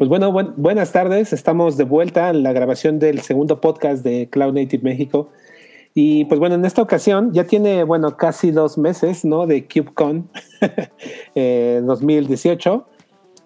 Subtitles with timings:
[0.00, 1.34] Pues bueno, buenas tardes.
[1.34, 5.28] Estamos de vuelta en la grabación del segundo podcast de Cloud Native México.
[5.92, 9.46] Y pues bueno, en esta ocasión ya tiene, bueno, casi dos meses, ¿no?
[9.46, 10.30] De KubeCon
[11.34, 12.86] 2018.
[12.90, 12.96] Eh,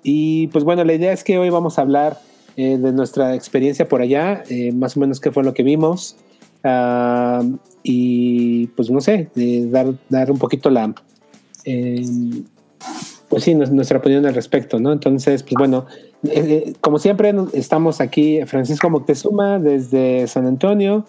[0.04, 2.20] y pues bueno, la idea es que hoy vamos a hablar
[2.56, 6.14] eh, de nuestra experiencia por allá, eh, más o menos qué fue lo que vimos.
[6.62, 7.42] Ah,
[7.82, 9.28] y pues no sé,
[9.72, 10.94] dar, dar un poquito la
[13.34, 14.92] pues sí, nuestra opinión al respecto, ¿no?
[14.92, 15.86] Entonces, pues bueno,
[16.22, 16.30] eh,
[16.68, 21.04] eh, como siempre, estamos aquí Francisco Moctezuma desde San Antonio,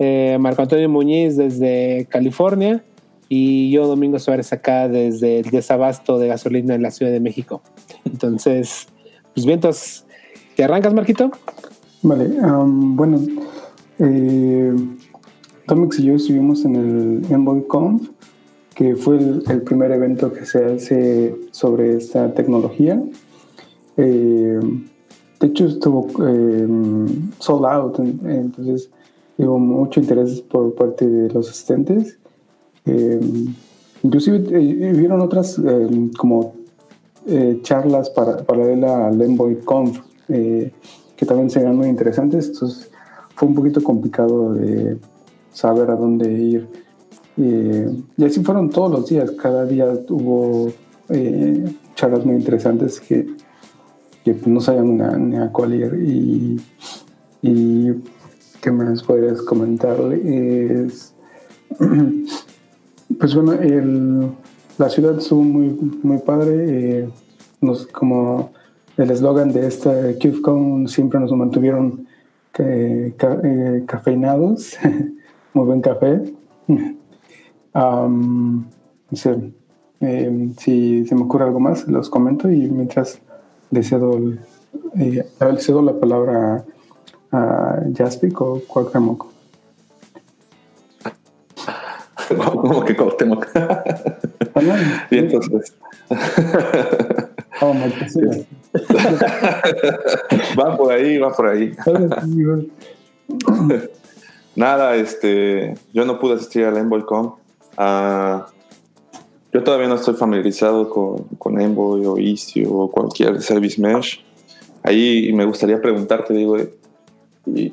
[0.00, 2.82] eh, Marco Antonio Muñiz desde California
[3.28, 7.62] y yo, Domingo Suárez, acá desde el desabasto de gasolina en la Ciudad de México.
[8.04, 8.88] Entonces,
[9.32, 10.04] pues bien, entonces,
[10.56, 11.30] ¿te arrancas, Marquito?
[12.02, 12.30] Vale,
[12.66, 13.20] bueno,
[14.00, 14.74] eh,
[15.68, 18.08] Tomix y yo estuvimos en el EnvoyConf
[18.80, 22.98] que fue el, primer evento que se hace sobre esta tecnología.
[23.98, 24.58] Eh,
[25.38, 26.66] de hecho, estuvo eh,
[27.40, 28.88] sold out, entonces
[29.36, 32.18] hubo mucho interés por parte de los asistentes.
[32.86, 33.20] Eh,
[34.02, 35.60] inclusive vieron otras
[36.16, 36.54] como
[37.60, 42.48] charlas para, paralela al Envoy Conf, que también serían muy interesantes.
[42.48, 42.90] Entonces
[43.34, 44.96] fue un poquito complicado de
[45.52, 46.89] saber a dónde ir
[47.40, 50.70] y así fueron todos los días, cada día hubo
[51.08, 53.26] eh, charlas muy interesantes que,
[54.24, 55.94] que no sabían ni a cuál ir.
[56.06, 56.60] Y,
[57.42, 57.92] y
[58.60, 60.84] ¿qué más podrías comentarle?
[60.84, 61.14] Es,
[63.18, 64.28] pues bueno, el,
[64.78, 65.70] la ciudad estuvo muy,
[66.02, 67.00] muy padre.
[67.02, 67.08] Eh,
[67.92, 68.52] como
[68.96, 72.06] el eslogan de esta KubeCon siempre nos mantuvieron
[72.58, 73.14] eh,
[73.86, 74.76] cafeinados,
[75.54, 76.20] muy buen café.
[77.74, 78.64] Um,
[80.00, 83.20] eh, si se me ocurre algo más, los comento y mientras
[83.70, 84.18] le cedo,
[84.98, 85.26] eh,
[85.58, 86.64] cedo la palabra
[87.32, 89.26] a Jaspic o Cuauhtémoc.
[92.36, 93.46] ¿Cómo que Cuauhtémoc?
[95.10, 95.76] y entonces...
[97.62, 97.74] Oh,
[100.58, 101.74] va por ahí, va por ahí.
[104.56, 107.36] Nada, este, yo no pude asistir al Envoycom
[107.82, 108.46] Ah,
[109.54, 114.22] yo todavía no estoy familiarizado con, con Envoy o Istio o cualquier service mesh.
[114.82, 116.58] Ahí me gustaría preguntarte, digo,
[117.46, 117.72] y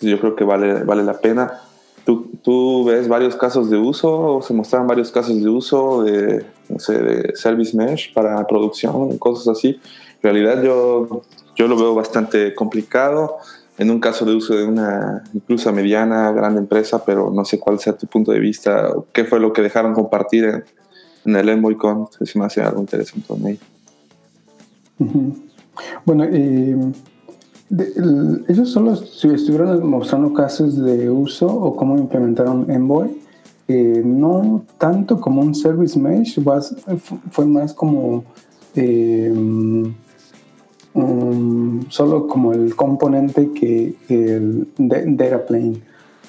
[0.00, 1.60] yo creo que vale, vale la pena.
[2.04, 6.46] ¿Tú, ¿Tú, ves varios casos de uso o se mostraron varios casos de uso de,
[6.68, 9.70] no sé, de service mesh para producción, cosas así?
[9.70, 11.22] En realidad yo,
[11.56, 13.38] yo lo veo bastante complicado
[13.78, 17.78] en un caso de uso de una incluso mediana, gran empresa, pero no sé cuál
[17.78, 20.64] sea tu punto de vista, qué fue lo que dejaron compartir en,
[21.26, 23.60] en el EnvoyCon, si me hace algo interesante con ello.
[26.04, 26.24] Bueno,
[28.48, 33.20] ellos solo estuvieron mostrando casos de uso o cómo implementaron Envoy,
[33.68, 36.40] eh, no tanto como un service mesh,
[37.30, 38.24] fue más como...
[38.74, 39.34] Eh,
[41.88, 45.80] solo como el componente que, el data plane.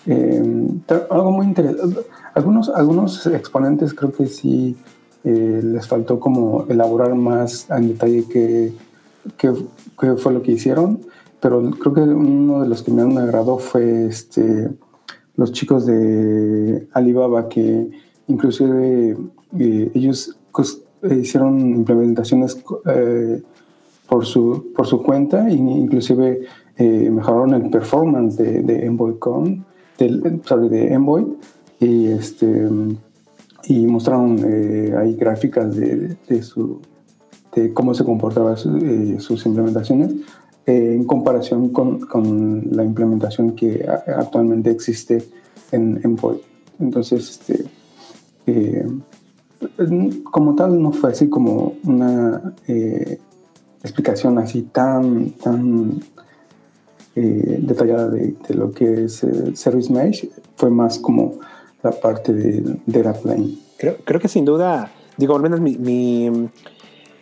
[0.06, 0.68] Eh,
[1.10, 2.02] algo muy interesante.
[2.34, 4.76] Algunos, algunos exponentes creo que sí
[5.24, 9.54] eh, les faltó como elaborar más en detalle qué,
[10.18, 11.02] fue lo que hicieron,
[11.42, 14.70] pero creo que uno de los que me han agradado fue este,
[15.36, 17.90] los chicos de Alibaba que
[18.28, 19.18] inclusive
[19.60, 20.38] eh, ellos
[21.04, 22.58] hicieron implementaciones
[24.08, 26.42] por su, por su cuenta e inclusive
[26.78, 29.66] eh, mejoraron el performance de, de EnvoyCon,
[29.98, 31.26] de Envoy,
[31.80, 32.70] y, este,
[33.66, 36.80] y mostraron eh, ahí gráficas de, de, su,
[37.56, 40.12] de cómo se comportaban eh, sus implementaciones
[40.68, 45.24] en comparación con, con, la implementación que actualmente existe
[45.72, 46.42] en Envoy.
[46.78, 47.66] Entonces, este,
[50.26, 52.54] como tal, no fue así como una
[53.88, 56.00] explicación así tan, tan
[57.16, 61.40] eh, detallada de, lo que es el Service Mesh, fue más como
[61.82, 63.56] la parte de Data Plane.
[63.78, 66.30] Creo, que sin duda, digo, al menos mi,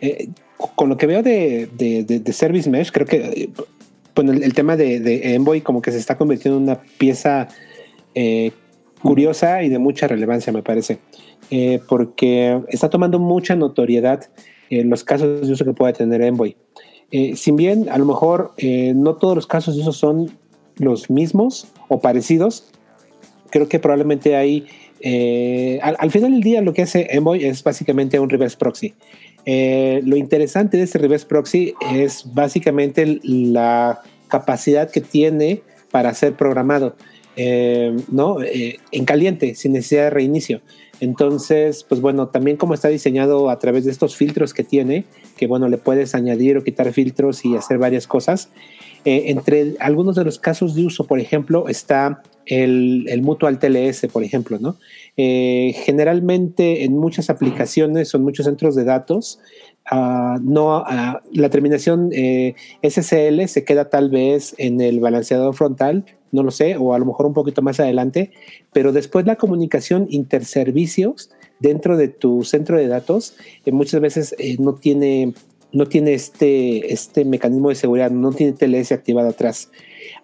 [0.00, 0.28] eh,
[0.74, 3.50] con lo que veo de, Service Mesh, creo que
[4.14, 7.48] bueno, el, tema de, Envoy como que se está convirtiendo en una pieza
[8.14, 8.52] eh,
[9.02, 10.98] curiosa y de mucha relevancia, me parece,
[11.88, 14.28] porque está tomando mucha notoriedad
[14.70, 16.56] en los casos de uso que pueda tener Envoy.
[17.10, 20.30] Eh, si bien a lo mejor eh, no todos los casos de uso son
[20.76, 22.68] los mismos o parecidos,
[23.50, 24.66] creo que probablemente hay,
[25.00, 28.94] eh, al, final del día lo que hace Envoy es básicamente un reverse proxy.
[29.48, 36.34] Eh, lo interesante de este reverse proxy es básicamente la capacidad que tiene para ser
[36.34, 36.96] programado,
[37.36, 38.42] eh, ¿no?
[38.42, 40.60] Eh, en caliente, sin necesidad de reinicio.
[41.00, 45.04] Entonces, pues bueno, también como está diseñado a través de estos filtros que tiene,
[45.36, 48.50] que bueno, le puedes añadir o quitar filtros y hacer varias cosas.
[49.04, 54.58] entre algunos de los casos de uso, por ejemplo, está el, Mutual TLS, por ejemplo,
[54.60, 54.76] ¿no?
[55.16, 59.40] Eh, generalmente en muchas aplicaciones o en muchos centros de datos,
[59.90, 66.04] uh, no, uh, la terminación eh, SSL se queda tal vez en el balanceador frontal,
[66.36, 68.30] no lo sé, o a lo mejor un poquito más adelante,
[68.72, 74.56] pero después la comunicación interservicios dentro de tu centro de datos eh, muchas veces eh,
[74.60, 75.32] no tiene
[75.72, 79.70] no tiene este, este mecanismo de seguridad, no tiene TLS activado atrás.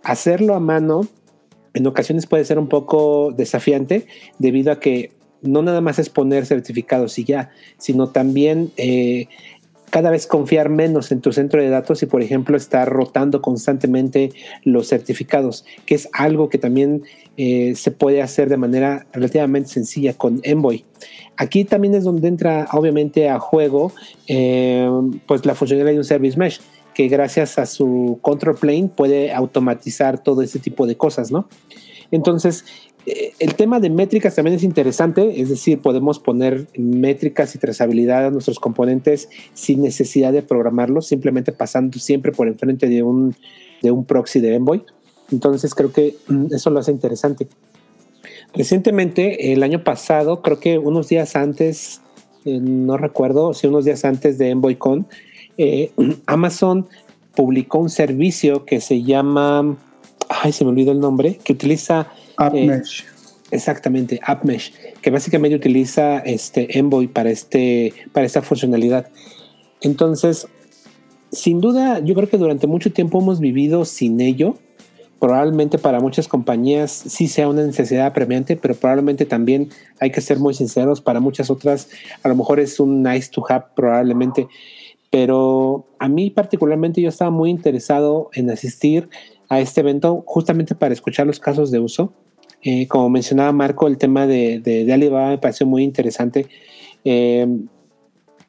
[0.02, 1.06] Hacerlo a mano
[1.74, 4.06] en ocasiones puede ser un poco desafiante
[4.38, 5.12] debido a que
[5.42, 9.26] no nada más es poner certificados y ya, sino también eh,
[9.92, 14.30] cada vez confiar menos en tu centro de datos y, por ejemplo, estar rotando constantemente
[14.64, 17.02] los certificados, que es algo que también
[17.36, 20.86] eh, se puede hacer de manera relativamente sencilla con Envoy.
[21.36, 23.92] Aquí también es donde entra, obviamente, a juego
[24.28, 24.88] eh,
[25.26, 26.62] pues la funcionalidad de un Service Mesh
[26.94, 31.48] que gracias a su control plane puede automatizar todo ese tipo de cosas, ¿no?
[32.10, 32.64] Entonces,
[33.06, 38.30] el tema de métricas también es interesante, es decir, podemos poner métricas y trazabilidad a
[38.30, 43.34] nuestros componentes sin necesidad de programarlos, simplemente pasando siempre por enfrente de un,
[43.82, 44.84] de un proxy de Envoy.
[45.32, 47.48] Entonces, creo que mm, eso lo hace interesante.
[48.54, 52.02] Recientemente, el año pasado, creo que unos días antes,
[52.44, 55.06] eh, no recuerdo, si unos días antes de EnvoyCon,
[55.58, 55.90] eh,
[56.26, 56.86] Amazon
[57.34, 59.76] publicó un servicio que se llama,
[60.28, 62.12] ay, se me olvidó el nombre, que utiliza...
[62.46, 63.04] AppMesh.
[63.50, 64.72] Exactamente, AppMesh,
[65.02, 69.08] que básicamente utiliza este Envoy para, este, para esta funcionalidad.
[69.82, 70.46] Entonces,
[71.30, 74.56] sin duda, yo creo que durante mucho tiempo hemos vivido sin ello.
[75.18, 79.68] Probablemente para muchas compañías sí sea una necesidad apremiante, pero probablemente también
[80.00, 81.00] hay que ser muy sinceros.
[81.00, 81.88] Para muchas otras,
[82.22, 84.48] a lo mejor es un nice to have, probablemente
[85.12, 89.10] pero a mí particularmente yo estaba muy interesado en asistir
[89.50, 92.14] a este evento justamente para escuchar los casos de uso.
[92.62, 96.46] Eh, como mencionaba Marco, el tema de, Alibaba me pareció muy interesante.
[97.04, 97.46] Eh,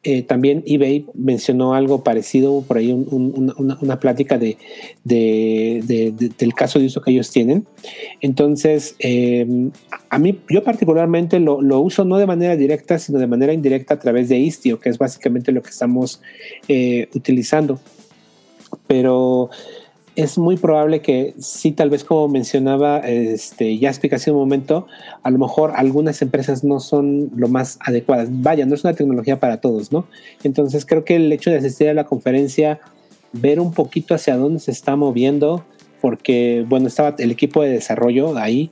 [0.05, 4.57] eh, también eBay mencionó algo parecido, por ahí un, un, una, plática de,
[5.05, 7.65] de, del caso de uso que ellos tienen.
[8.19, 8.97] Entonces,
[10.09, 13.93] a mí, yo particularmente lo, lo, uso no de manera directa, sino de manera indirecta
[13.93, 16.21] a través de Istio, que es básicamente lo que estamos
[17.15, 17.79] utilizando.
[18.87, 19.49] Pero
[20.15, 24.87] es muy probable que sí, tal vez como mencionaba, este, hace un momento,
[25.23, 28.29] a lo mejor algunas empresas no son lo más adecuadas.
[28.31, 30.05] Vaya, no es una tecnología para todos, ¿no?
[30.43, 32.79] Entonces creo que el hecho de asistir a la conferencia,
[33.31, 35.65] ver un poquito hacia dónde se está moviendo,
[36.01, 38.71] porque, bueno, estaba el equipo de desarrollo ahí,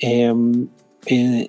[0.00, 0.32] eh,
[1.06, 1.48] eh,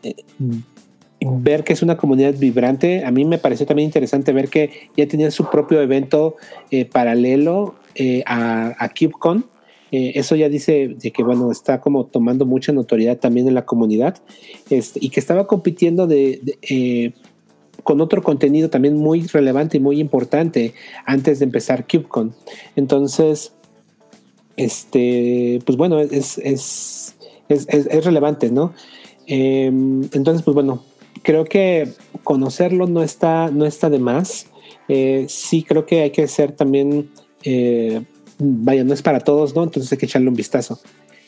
[1.26, 3.04] ver que es una comunidad vibrante.
[3.04, 6.36] A mí me pareció también interesante ver que ya tenían su propio evento
[6.72, 9.46] eh, paralelo eh, a, KubeCon.
[9.92, 13.66] Eh, eso ya dice de que, bueno, está como tomando mucha notoriedad también en la
[13.66, 14.18] comunidad
[14.70, 17.14] este, y que estaba compitiendo eh,
[17.84, 20.74] con otro contenido también muy relevante y muy importante
[21.06, 22.34] antes de empezar KubeCon.
[22.76, 23.54] Entonces,
[24.58, 27.16] este, pues bueno, es, es,
[27.50, 28.74] es, es relevante, ¿no?
[29.28, 30.84] Em, entonces, pues bueno,
[31.22, 31.88] creo que
[32.24, 34.48] conocerlo no está, no está de más.
[35.28, 37.10] Sí creo que hay que ser también,
[37.44, 38.02] eh,
[38.40, 39.64] vaya, no es para todos, ¿no?
[39.64, 40.80] Entonces hay que echarle un vistazo.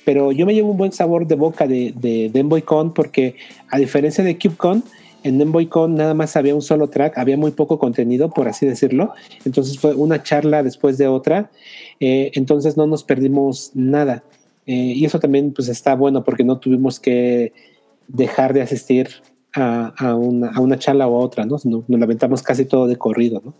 [0.05, 3.35] Pero yo me llevo un buen sabor de boca de, de, EnvoyCon porque
[3.69, 4.83] a diferencia de KubeCon,
[5.23, 9.13] en EnvoyCon nada más había un solo track, había muy poco contenido, por así decirlo.
[9.45, 11.49] Entonces fue una charla después de otra.
[11.99, 14.23] Eh, entonces no nos perdimos nada.
[14.67, 17.53] Eh, y eso también pues está bueno porque no tuvimos que
[18.07, 19.09] dejar de asistir
[19.53, 21.57] a, a, una, a una, charla o a otra, ¿no?
[21.63, 23.53] Nos, nos lamentamos casi todo de corrido, ¿no?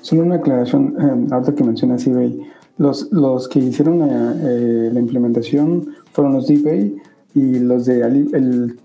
[0.00, 2.40] Solo una aclaración, eh, ahorita que mencionas eBay,
[2.78, 6.96] los, los que hicieron eh, la implementación fueron los de eBay
[7.34, 8.78] y los de Ali, el,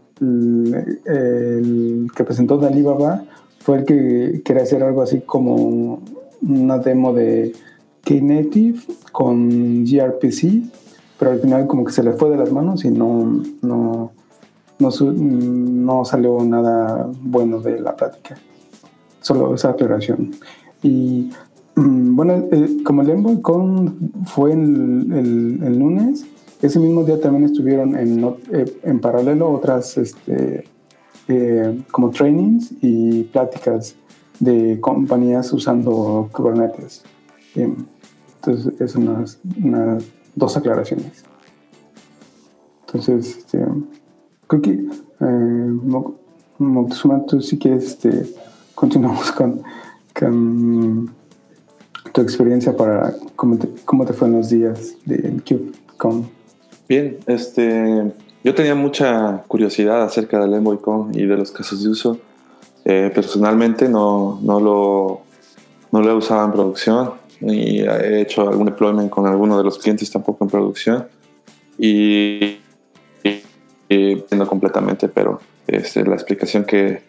[2.16, 3.24] que presentó de Alibaba
[3.60, 6.02] fue el que quería hacer algo así como
[6.42, 7.54] una demo de
[8.04, 8.80] Knative
[9.12, 10.64] con gRPC,
[11.18, 14.12] pero al final como que se le fue de las manos y no, no,
[14.80, 18.38] no, no salió nada bueno de la plática.
[19.22, 20.32] Solo esa aclaración.
[20.84, 21.32] Y
[21.76, 26.26] bueno, eh, como el EnvoyCon fue el, el, lunes,
[26.62, 30.66] ese mismo día también estuvieron en, eh, en paralelo otras este,
[31.28, 33.96] eh, como trainings y pláticas
[34.40, 37.04] de compañías usando Kubernetes.
[37.56, 39.40] Entonces, es unas,
[40.36, 41.24] dos aclaraciones.
[42.86, 43.66] Entonces, este,
[44.48, 44.72] creo que
[45.22, 45.78] eh,
[46.58, 48.28] Moctezuma, tú sí que este,
[48.76, 49.62] continuamos con,
[50.14, 56.30] tu experiencia para cómo te, cómo te fue en los días de KubeCon.
[56.88, 58.12] Bien, este,
[58.44, 62.18] yo tenía mucha curiosidad acerca del EnvoyCon y de los casos de uso.
[62.84, 65.22] Eh, personalmente no, no, lo,
[65.92, 69.80] no lo he usado en producción ni he hecho algún deployment con alguno de los
[69.80, 71.08] clientes tampoco en producción
[71.78, 72.60] y,
[73.90, 77.02] entiendo completamente, pero este, la explicación que,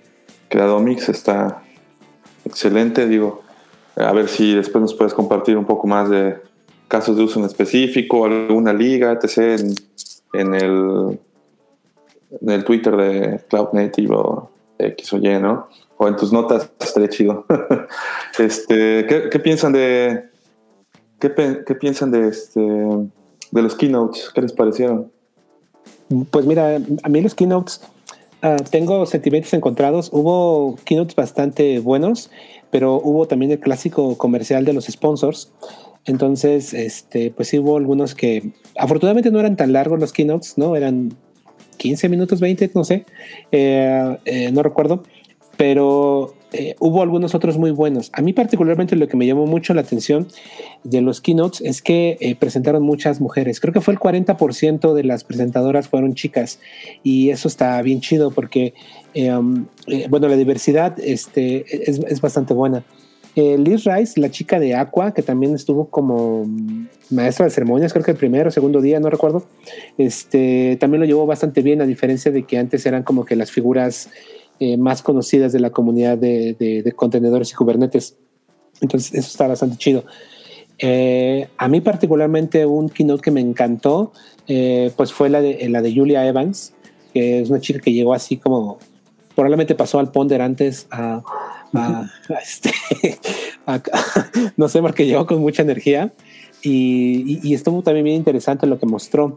[0.49, 1.63] que da Domix está
[2.45, 3.07] excelente.
[3.07, 3.43] Digo,
[3.97, 6.37] a ver si después nos puedes compartir un poco más de
[6.89, 9.61] casos de uso en específico, alguna liga, etc.
[10.35, 11.19] en, el,
[12.41, 15.69] en el Twitter de Cloud Native o X o Y, ¿no?
[15.97, 17.47] O en tus notas estaría chido.
[18.39, 20.29] este, ¿qué, piensan de
[21.19, 24.31] qué, piensan de este de los keynotes?
[24.35, 25.11] ¿Qué les parecieron?
[26.31, 27.81] Pues mira, a mí los keynotes
[28.43, 30.11] ah, tengo sentimientos encontrados.
[30.13, 32.31] Hubo keynotes bastante buenos,
[32.71, 35.53] pero hubo también el clásico comercial de los sponsors.
[36.05, 40.75] Entonces, este, pues hubo algunos que afortunadamente no eran tan largos los keynotes, ¿no?
[40.75, 41.15] Eran
[41.77, 43.07] 15 minutos, 20, no sé,
[43.51, 45.03] eh, eh, no recuerdo,
[45.57, 48.11] pero eh, hubo algunos otros muy buenos.
[48.13, 50.29] A mí particularmente lo que me llamó mucho la atención
[50.85, 53.61] de los keynotes es que presentaron muchas mujeres.
[53.61, 56.59] Creo que fue el 40% de las presentadoras fueron chicas
[57.03, 58.75] y eso está bien chido porque,
[59.15, 59.67] um,
[60.09, 62.85] bueno, la diversidad este, es, es bastante buena.
[63.35, 66.45] Eh, Liz Rice, la chica de Aqua, que también estuvo como
[67.09, 69.47] maestra de ceremonias, creo que el primero o segundo día, no recuerdo,
[69.97, 73.51] este, también lo llevó bastante bien, a diferencia de que antes eran como que las
[73.51, 74.11] figuras
[74.65, 78.17] eh, más conocidas de la comunidad de, contenedores y Kubernetes.
[78.81, 80.05] Entonces, eso está bastante chido.
[80.79, 84.13] Eh, a mí particularmente un keynote que me encantó,
[84.47, 86.75] pues fue la de, la de Julia Evans,
[87.13, 88.79] que es una chica que llegó así como,
[89.35, 91.23] probablemente pasó al Ponder antes a
[92.43, 92.73] este,
[94.57, 96.13] no sé, porque llegó con mucha energía
[96.63, 99.37] y, estuvo también bien interesante lo que mostró.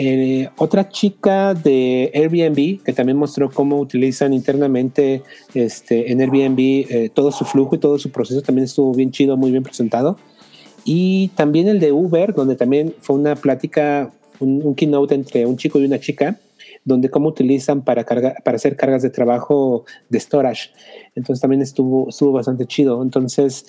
[0.00, 5.24] Eh, otra chica de Airbnb que también mostró cómo utilizan internamente
[5.54, 9.36] este, en Airbnb eh, todo su flujo y todo su proceso también estuvo bien chido,
[9.36, 10.16] muy bien presentado.
[10.84, 15.56] Y también el de Uber, donde también fue una plática, un, un keynote entre un
[15.56, 16.38] chico y una chica,
[16.84, 20.70] donde cómo utilizan para, cargar, para hacer cargas de trabajo de storage.
[21.16, 23.02] Entonces también estuvo, estuvo bastante chido.
[23.02, 23.66] Entonces,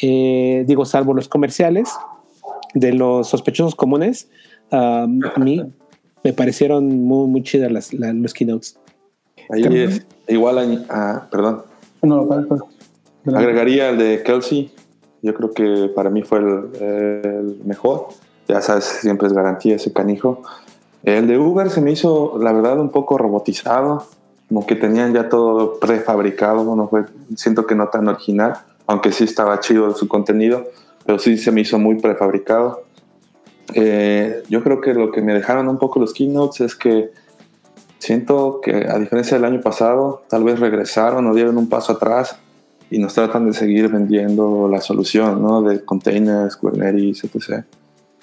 [0.00, 1.88] eh, digo, salvo los comerciales
[2.74, 4.28] de los sospechosos comunes,
[4.72, 5.06] a
[5.38, 5.62] mí
[6.24, 8.78] me parecieron muy, muy chidas las, los keynotes.
[9.50, 11.62] Ahí es igual a, perdón.
[12.02, 12.28] No,
[13.26, 14.72] Agregaría el de Kelsey.
[15.22, 18.08] Yo creo que para mí fue el, el mejor.
[18.48, 20.42] Ya sabes, siempre es garantía ese canijo.
[21.04, 24.06] El de Uber se me hizo, la verdad, un poco robotizado,
[24.48, 27.04] como que tenían ya todo prefabricado, bueno, fue,
[27.36, 30.64] siento que no tan original, aunque sí estaba chido su contenido,
[31.04, 32.84] pero sí se me hizo muy prefabricado.
[33.74, 37.10] Eh, yo creo que lo que me dejaron un poco los keynotes es que
[37.98, 42.38] siento que a diferencia del año pasado, tal vez regresaron o dieron un paso atrás
[42.90, 45.62] y nos tratan de seguir vendiendo la solución, ¿no?
[45.62, 47.64] De containers, Kubernetes, etc.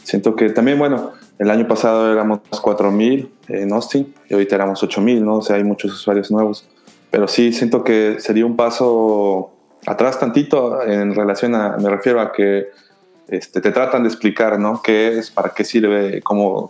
[0.04, 5.22] Siento que también, bueno, el año pasado éramos 4.000 en Austin y ahorita éramos 8.000,
[5.22, 5.38] ¿no?
[5.38, 6.68] O sea, hay muchos usuarios nuevos.
[7.10, 9.52] Pero sí siento que sería un paso
[9.86, 12.68] atrás tantito en relación a, me refiero a que
[13.32, 14.82] este, te tratan de explicar, ¿no?
[14.82, 16.70] ¿Qué es, para qué sirve, cómo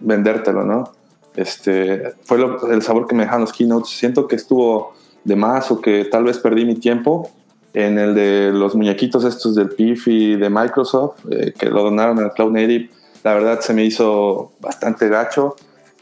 [0.00, 0.92] vendértelo, ¿no?
[1.34, 2.38] Este, fue
[2.70, 3.90] el sabor que me dejaron los keynotes.
[3.90, 7.30] Siento que estuvo de más o que tal vez perdí mi tiempo
[7.74, 12.18] en el de los muñequitos estos del PIF y de Microsoft, eh, que lo donaron
[12.18, 12.90] al Cloud Native
[13.26, 15.56] la verdad se me hizo bastante gacho.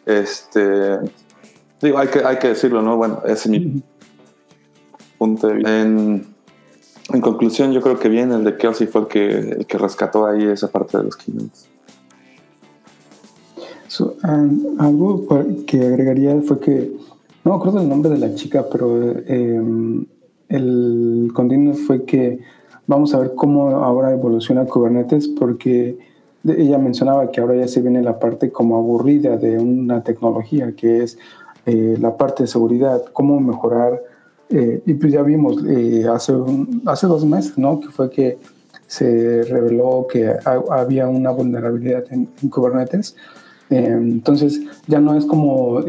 [0.04, 0.98] Este,
[1.80, 2.98] digo, hay que, hay que decirlo, ¿no?
[2.98, 3.82] Bueno, ese es mi
[5.16, 5.80] punto de vista.
[5.80, 6.33] En,
[7.20, 10.44] conclusión, yo creo que bien el de Kelsey fue el que, el que rescató ahí
[10.44, 11.68] esa parte de los keynotes.
[14.00, 15.24] Um, algo
[15.66, 16.92] que agregaría fue que,
[17.44, 20.04] no me acuerdo el nombre de la chica, pero em,
[20.48, 22.40] el continuo fue que
[22.86, 25.96] vamos a ver cómo ahora evoluciona Kubernetes porque
[26.44, 31.02] ella mencionaba que ahora ya se viene la parte como aburrida de una tecnología, que
[31.02, 31.18] es
[31.66, 34.02] eh, la parte de seguridad, cómo mejorar.
[34.54, 36.32] Eh, y pues ya vimos eh, hace,
[36.86, 37.80] hace dos meses, ¿no?
[37.80, 38.38] Que fue que
[38.86, 40.32] se reveló que
[40.70, 43.16] había una vulnerabilidad en, Kubernetes.
[43.70, 45.82] entonces ya no es como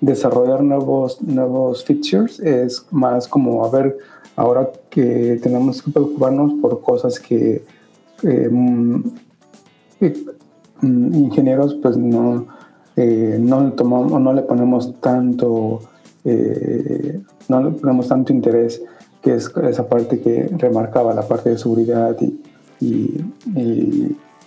[0.00, 3.96] desarrollar nuevos, nuevos features, es más como a ver
[4.36, 7.64] ahora que tenemos que preocuparnos por cosas que
[8.22, 9.02] eh, mm,
[10.82, 12.46] mm, ingenieros pues no,
[12.96, 15.80] eh, no le tomamos no le ponemos tanto
[17.48, 18.82] no le tanto interés
[19.22, 22.16] que es esa parte que remarcaba la parte de seguridad
[22.80, 23.24] y,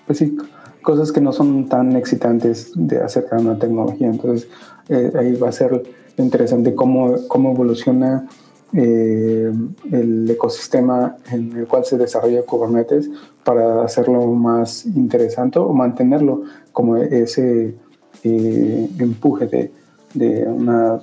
[0.05, 0.37] pues sí,
[0.81, 4.07] cosas que no son tan excitantes de acercar una tecnología.
[4.07, 4.47] Entonces,
[4.87, 5.83] eh, ahí va a ser
[6.17, 8.27] interesante cómo, cómo evoluciona
[8.71, 9.51] eh,
[9.91, 13.09] el ecosistema en el cual se desarrolla Kubernetes
[13.43, 17.75] para hacerlo más interesante o mantenerlo como ese
[18.23, 19.71] eh, empuje de,
[20.13, 20.99] de, una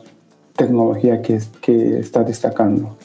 [0.57, 2.97] tecnología que, que está destacando.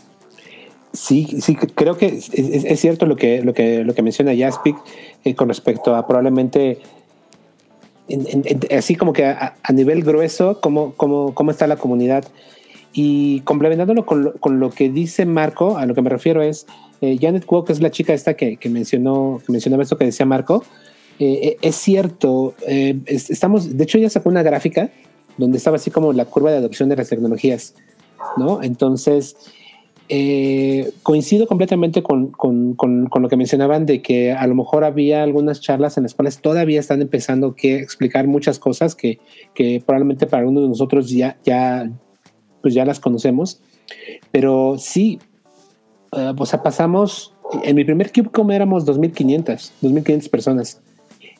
[0.94, 4.76] Sí, sí, creo que es, cierto lo que, lo que, lo que menciona Jaspic
[5.24, 6.80] eh, con respecto a probablemente,
[8.76, 12.26] así como que a, nivel grueso, cómo, cómo, cómo, está la comunidad.
[12.92, 16.66] Y complementándolo con lo, con lo, que dice Marco, a lo que me refiero es,
[17.00, 20.04] eh, Janet Kuo, que es la chica esta que, que, mencionó, que mencionaba esto que
[20.04, 20.66] decía Marco,
[21.20, 22.54] eh, es cierto,
[23.06, 24.90] estamos, de hecho ella sacó una gráfica
[25.38, 27.76] donde estaba así como la curva de adopción de las tecnologías,
[28.38, 28.62] ¿no?
[28.62, 29.36] Entonces,
[30.14, 35.24] eh, coincido completamente con, con, con, lo que mencionaban de que a lo mejor había
[35.24, 39.20] algunas charlas en las cuales todavía están empezando que explicar muchas cosas que,
[39.54, 41.90] que probablemente para uno de nosotros ya, ya,
[42.62, 43.62] pues ya las conocemos.
[44.32, 45.20] Pero sí,
[46.12, 47.34] uh, o sea, pasamos,
[47.64, 50.82] en mi primer KubeCom éramos 2.500, 2.500 personas.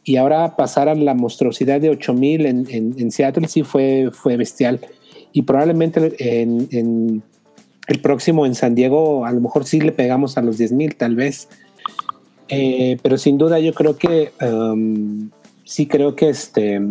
[0.04, 4.80] Y ahora pasar a la monstruosidad de 8.000 en, en, Seattle sí fue, fue bestial.
[5.32, 7.24] Y probablemente en,
[7.88, 10.96] el próximo en San Diego a lo mejor sí le pegamos a los 10 mil,
[10.96, 11.50] tal vez.
[12.50, 15.30] Eh, pero sin duda yo creo que um,
[15.64, 16.82] sí creo que este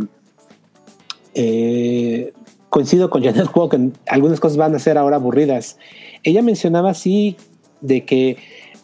[1.35, 2.33] eh,
[2.71, 5.77] coincido con Janet Walken, algunas cosas van a ser ahora aburridas.
[6.23, 7.37] Ella mencionaba así
[7.81, 8.37] de que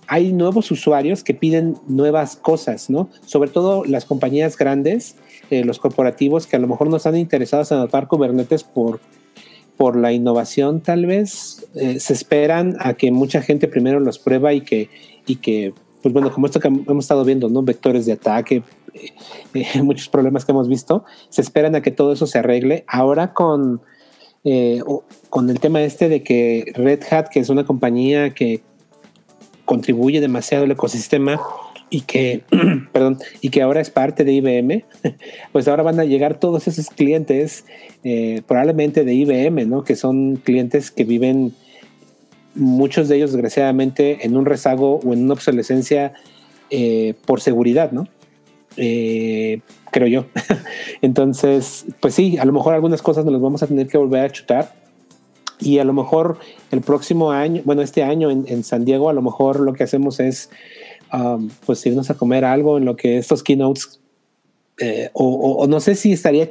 [0.09, 3.09] hay nuevos usuarios que piden nuevas cosas, ¿no?
[3.25, 5.17] Sobre todo las compañías grandes,
[5.51, 9.01] eh, los corporativos que a lo mejor no están interesados en adoptar Kubernetes por
[9.77, 14.55] por la innovación tal vez eh, se esperan a que mucha gente primero los prueba
[14.55, 14.89] y que,
[15.27, 17.63] y que pues bueno, como esto que hemos estado viendo, ¿no?
[17.63, 18.63] Vectores de ataque,
[19.53, 22.85] eh, muchos problemas que hemos visto, se esperan a que todo eso se arregle.
[22.89, 23.83] Ahora con,
[25.29, 28.63] con el tema este de que Red Hat, que es una compañía que
[29.67, 31.39] contribuye demasiado al ecosistema,
[31.91, 32.43] y que,
[32.93, 34.85] perdón, y que ahora es parte de IBM,
[35.53, 37.65] pues ahora van a llegar todos esos clientes,
[38.05, 39.85] eh, probablemente de IBM, ¿no?
[39.85, 41.55] Que son clientes que viven,
[42.55, 46.15] muchos de ellos desgraciadamente, en un rezago o en una obsolescencia
[46.71, 48.09] eh, por seguridad, ¿no?
[48.77, 50.27] Eh, creo yo.
[51.03, 54.25] Entonces, pues sí, a lo mejor algunas cosas nos las vamos a tener que volver
[54.25, 54.86] a chutar.
[55.59, 56.39] Y a lo mejor
[56.71, 59.85] el próximo año, bueno, este año en, en San Diego, a lo mejor lo que
[59.85, 60.51] hacemos es
[61.13, 64.01] um, pues irnos a comer algo en lo que estos keynotes,
[64.79, 66.51] eh, o, no sé si estaría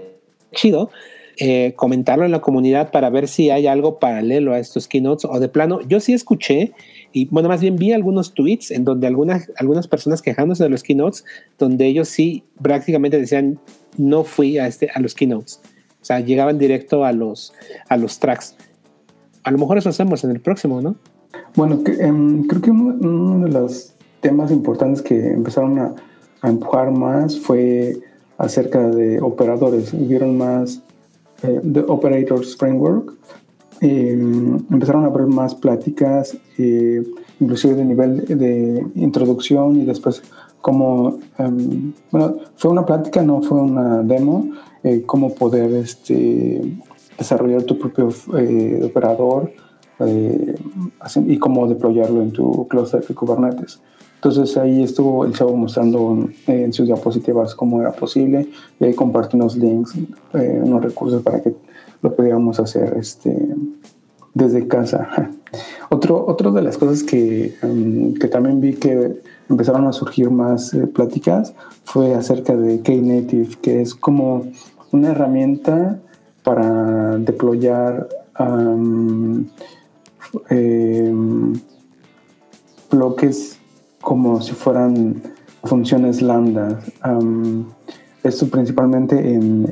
[0.51, 0.89] chido
[1.37, 5.39] eh, comentarlo en la comunidad para ver si hay algo paralelo a estos keynotes o
[5.39, 5.81] de plano.
[5.87, 6.71] Yo sí escuché
[7.11, 10.81] y bueno, más bien vi algunos tweets en donde algunas, algunas personas quejándose de los
[10.81, 11.25] keynotes,
[11.59, 13.59] donde ellos sí prácticamente decían
[13.97, 15.61] no fui a, este, a los keynotes.
[16.01, 17.53] O sea, llegaban directo a los,
[17.89, 18.55] a los tracks.
[19.45, 20.95] A lo mejor eso hacemos en el próximo, ¿no?
[21.55, 25.95] Bueno, em, creo que uno de los temas importantes que empezaron a,
[26.43, 27.97] empujar más fue
[28.38, 29.91] acerca de operadores.
[30.08, 30.81] Vieron más
[31.41, 33.13] eh, de Operators Framework.
[33.81, 37.03] Em, empezaron a haber más pláticas, eh,
[37.39, 40.23] inclusive de nivel de, introducción y después
[40.62, 44.49] como, em, bueno, fue una plática, no fue una demo,
[44.84, 46.62] eh, cómo poder este,
[47.17, 48.10] desarrollar tu propio
[48.84, 49.51] operador
[51.25, 53.80] y cómo deployarlo en tu cluster de Kubernetes.
[54.15, 58.49] Entonces ahí estuvo el chavo mostrando en sus diapositivas cómo era posible
[58.80, 59.93] y ahí compartí unos links,
[60.34, 61.54] eh, unos recursos para que
[62.01, 63.56] lo pudiéramos hacer este,
[64.34, 65.32] desde casa.
[65.89, 70.73] Otro, otro de las cosas que, em, que también vi que empezaron a surgir más
[70.73, 71.54] eh, pláticas
[71.86, 74.47] fue acerca de Knative, que es como
[74.91, 76.01] una herramienta
[76.45, 78.08] para deployar
[78.39, 79.45] em,
[82.91, 83.58] bloques
[84.01, 85.21] como si fueran
[85.63, 86.79] funciones lambda.
[88.23, 89.65] esto principalmente en,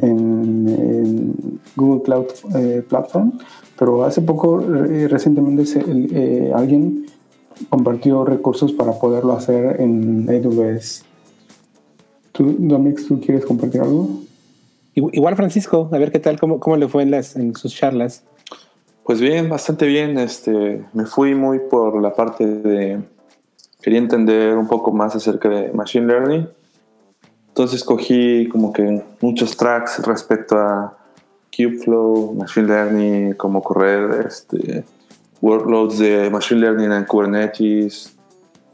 [1.75, 3.31] Google Cloud eh, Platform,
[3.79, 7.05] pero hace poco, recientemente, eh, alguien
[7.69, 11.03] compartió recursos para poderlo hacer en AWS.
[12.31, 14.22] ¿Tú, Domix, tú quieres compartir algo?
[14.95, 18.23] Igual Francisco, a ver qué tal, cómo, cómo le fue en, las, en sus charlas.
[19.03, 20.17] Pues bien, bastante bien.
[20.17, 23.01] Este, me fui muy por la parte de
[23.81, 26.47] quería entender un poco más acerca de machine learning.
[27.49, 30.97] Entonces cogí como que muchos tracks respecto a
[31.55, 34.83] Kubeflow, machine learning, cómo correr este,
[35.41, 38.15] workloads de machine learning en Kubernetes.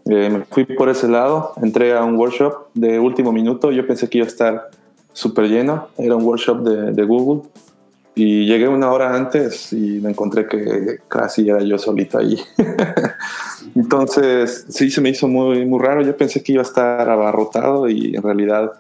[0.06, 3.72] Eh, me fui por ese lado, entré a un workshop de último minuto.
[3.72, 4.70] Yo pensé que iba a estar
[5.20, 5.90] súper lleno.
[5.98, 7.42] Era un workshop de, de Google
[8.16, 12.40] y llegué una hora antes y me encontré que casi era yo solito ahí.
[13.76, 16.02] Entonces, sí, se me hizo muy, muy raro.
[16.02, 18.72] Yo pensé que iba a estar abarrotado y en realidad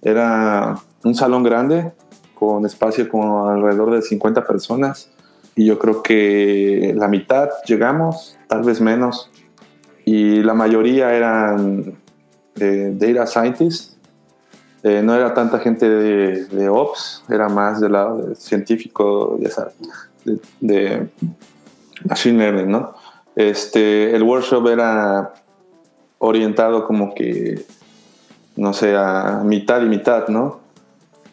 [0.00, 1.90] era un salón grande
[2.34, 5.10] con espacio con alrededor de 50 personas.
[5.56, 9.30] Y yo creo que la mitad llegamos, tal vez menos.
[10.04, 11.98] Y la mayoría eran
[12.60, 13.97] eh, data scientists
[14.82, 19.74] eh, no era tanta gente de, Ops, era más del lado científico, ya sabes,
[20.60, 21.08] de,
[22.04, 22.94] Machine Learning, ¿no?
[23.34, 25.34] Este, el workshop era
[26.18, 27.64] orientado como que,
[28.56, 30.60] no sé, a mitad y mitad, ¿no?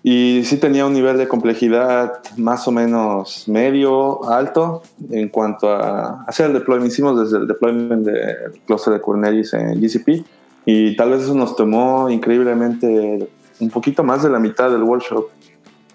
[0.01, 6.23] Y sí tenía un nivel de complejidad más o menos medio, alto, en cuanto a
[6.27, 6.91] hacer el deployment.
[6.91, 10.25] Hicimos desde el deployment del cluster de Kubernetes en GCP
[10.65, 15.29] y tal vez eso nos tomó increíblemente un poquito más de la mitad del workshop.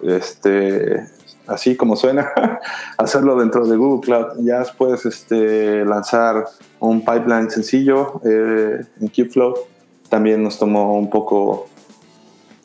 [0.01, 1.05] Este,
[1.45, 2.31] así como suena,
[2.97, 4.45] hacerlo dentro de Google Cloud.
[4.45, 6.45] Ya después este, lanzar
[6.79, 9.55] un pipeline sencillo eh, en Kubeflow
[10.09, 11.67] también nos tomó un poco,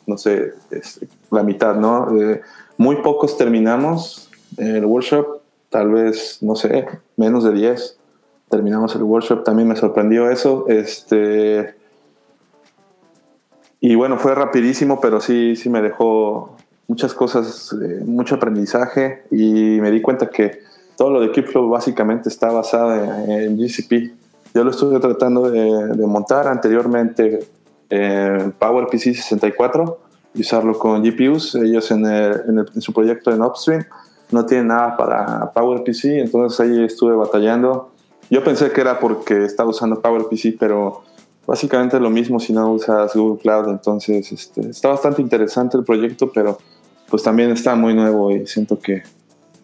[0.05, 2.19] no sé, este, la mitad, ¿no?
[2.19, 2.41] Eh,
[2.77, 7.97] muy pocos terminamos el workshop, tal vez, no sé, menos de 10
[8.49, 9.43] terminamos el workshop.
[9.43, 10.65] También me sorprendió eso.
[10.67, 11.75] Este,
[13.79, 19.79] y bueno, fue rapidísimo, pero sí, sí me dejó muchas cosas, eh, mucho aprendizaje y
[19.81, 20.61] me di cuenta que
[20.95, 24.13] todo lo de Kubeflow básicamente está basado en, GCP.
[24.55, 27.47] Yo lo estuve tratando de, montar anteriormente
[27.89, 29.99] en PowerPC 64
[30.33, 31.55] y usarlo con GPUs.
[31.55, 33.85] Ellos en, en, su proyecto en Upstream
[34.31, 37.91] no tienen nada para PowerPC, entonces ahí estuve batallando.
[38.29, 41.03] Yo pensé que era porque estaba usando PowerPC, pero
[41.47, 43.69] básicamente lo mismo si no usas Google Cloud.
[43.69, 46.59] Entonces, este, está bastante interesante el proyecto, pero
[47.09, 49.01] pues también está muy nuevo y siento que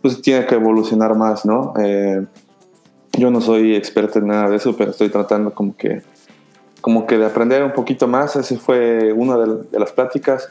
[0.02, 1.74] pues tiene que evolucionar más, ¿no?
[1.80, 2.26] Eh,
[3.18, 6.02] yo no soy experto en nada de eso, pero estoy tratando como que,
[6.82, 8.36] como que de aprender un poquito más.
[8.36, 10.50] Ese fue una de, las pláticas,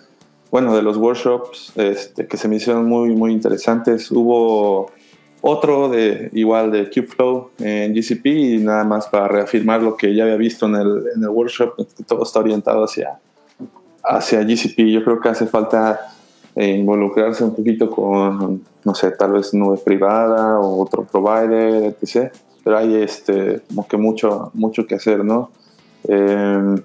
[0.51, 4.11] bueno, de los workshops este, que se me hicieron muy, muy interesantes.
[4.11, 4.91] Hubo
[5.43, 10.23] otro de igual de Kubeflow en GCP y nada más para reafirmar lo que ya
[10.23, 13.19] había visto en el, en el workshop, que todo está orientado hacia,
[14.05, 14.79] hacia GCP.
[14.93, 16.15] Yo creo que hace falta
[16.55, 22.33] eh, involucrarse un poquito con, no sé, tal vez nube privada o otro provider, etc.
[22.63, 25.51] Pero hay este, como que mucho, mucho que hacer, ¿no?
[26.05, 26.77] Em,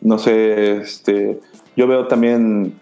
[0.00, 1.38] no sé, este,
[1.76, 2.78] yo veo también,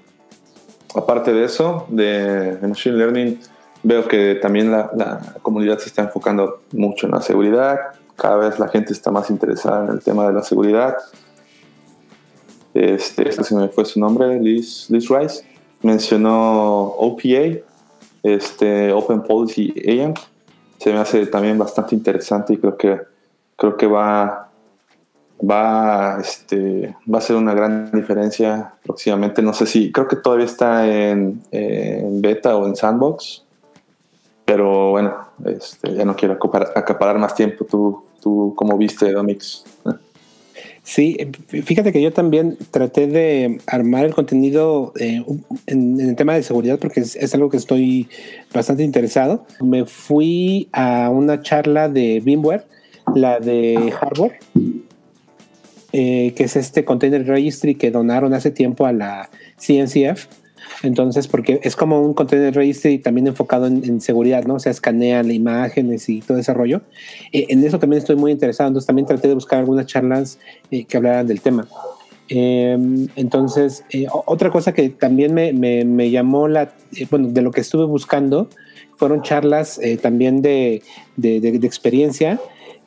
[0.94, 3.40] aparte de eso, de Machine Learning,
[3.84, 7.78] veo que también la, comunidad se está enfocando mucho en la seguridad.
[8.16, 10.96] Cada vez la gente está más interesada en el tema de la seguridad.
[12.72, 15.44] Este, este se me fue su nombre, Liz, Liz Rice,
[15.82, 17.60] mencionó OPA,
[18.22, 20.18] este, Open Policy Agent.
[20.78, 23.00] Se me hace también bastante interesante y creo que,
[23.56, 24.50] creo que va,
[25.38, 29.42] va, este, va a ser una gran diferencia próximamente.
[29.42, 33.43] No sé si, creo que todavía está en, en beta o en sandbox
[34.44, 37.64] pero bueno, este, ya no quiero acaparar, más tiempo.
[37.64, 39.64] ¿Tú, tú cómo viste Domix?
[40.82, 41.16] Sí,
[41.48, 45.24] fíjate que yo también traté de armar el contenido eh,
[45.66, 48.08] en, el tema de seguridad porque es, algo que estoy
[48.52, 49.46] bastante interesado.
[49.62, 52.66] Me fui a una charla de VMware,
[53.14, 54.32] la de Harbor,
[55.92, 60.26] eh, que es este Container Registry que donaron hace tiempo a la CNCF
[60.82, 64.54] entonces, porque es como un container registry también enfocado en, seguridad, ¿no?
[64.54, 66.82] O sea, escanea las imágenes y todo ese rollo.
[67.32, 68.68] Eh, en eso también estoy muy interesado.
[68.68, 70.38] Entonces, también traté de buscar algunas charlas
[70.70, 71.68] eh, que hablaran del tema.
[72.28, 76.72] Em, entonces, eh, otra cosa que también me, me, llamó la,
[77.10, 78.48] bueno, de lo que estuve buscando,
[78.96, 80.82] fueron charlas también de,
[81.16, 82.40] de, de experiencia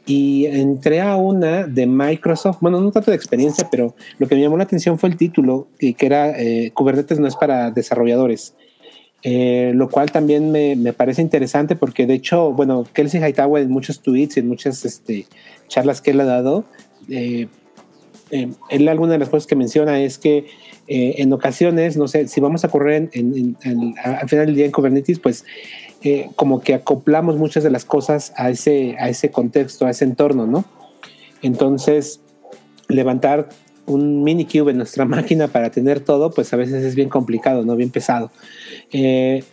[0.07, 4.41] y entré a una de Microsoft, bueno, no tanto de experiencia, pero lo que me
[4.41, 8.55] llamó la atención fue el título, que era eh, Kubernetes no es para desarrolladores.
[9.23, 13.71] Eh, lo cual también me, me, parece interesante porque de hecho, bueno, Kelsey Hightower en
[13.71, 15.25] muchos tweets y en muchas este,
[15.67, 16.65] charlas que él ha dado,
[17.09, 17.47] eh,
[18.31, 20.47] eh, él alguna de las cosas que menciona es que
[20.87, 23.57] eh, en ocasiones, no sé, si vamos a correr en,
[24.03, 25.43] al final del día en Kubernetes, pues
[26.01, 30.05] eh, como que acoplamos muchas de las cosas a ese, a ese contexto, a ese
[30.05, 30.63] entorno, ¿no?
[31.41, 32.21] Entonces,
[32.87, 33.49] levantar
[33.85, 37.65] un mini cube en nuestra máquina para tener todo, pues a veces es bien complicado,
[37.65, 37.75] ¿no?
[37.75, 38.31] Bien pesado.
[38.91, 39.43] Eh,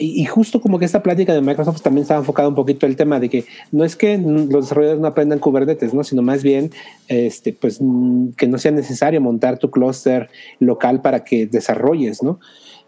[0.00, 3.20] y justo como que esta plática de Microsoft también estaba enfocada un poquito el tema
[3.20, 6.04] de que no es que los desarrolladores no aprendan Kubernetes, ¿no?
[6.04, 6.70] sino más bien
[7.08, 12.40] este, pues, mm, que no sea necesario montar tu clúster local para que desarrolles, ¿no?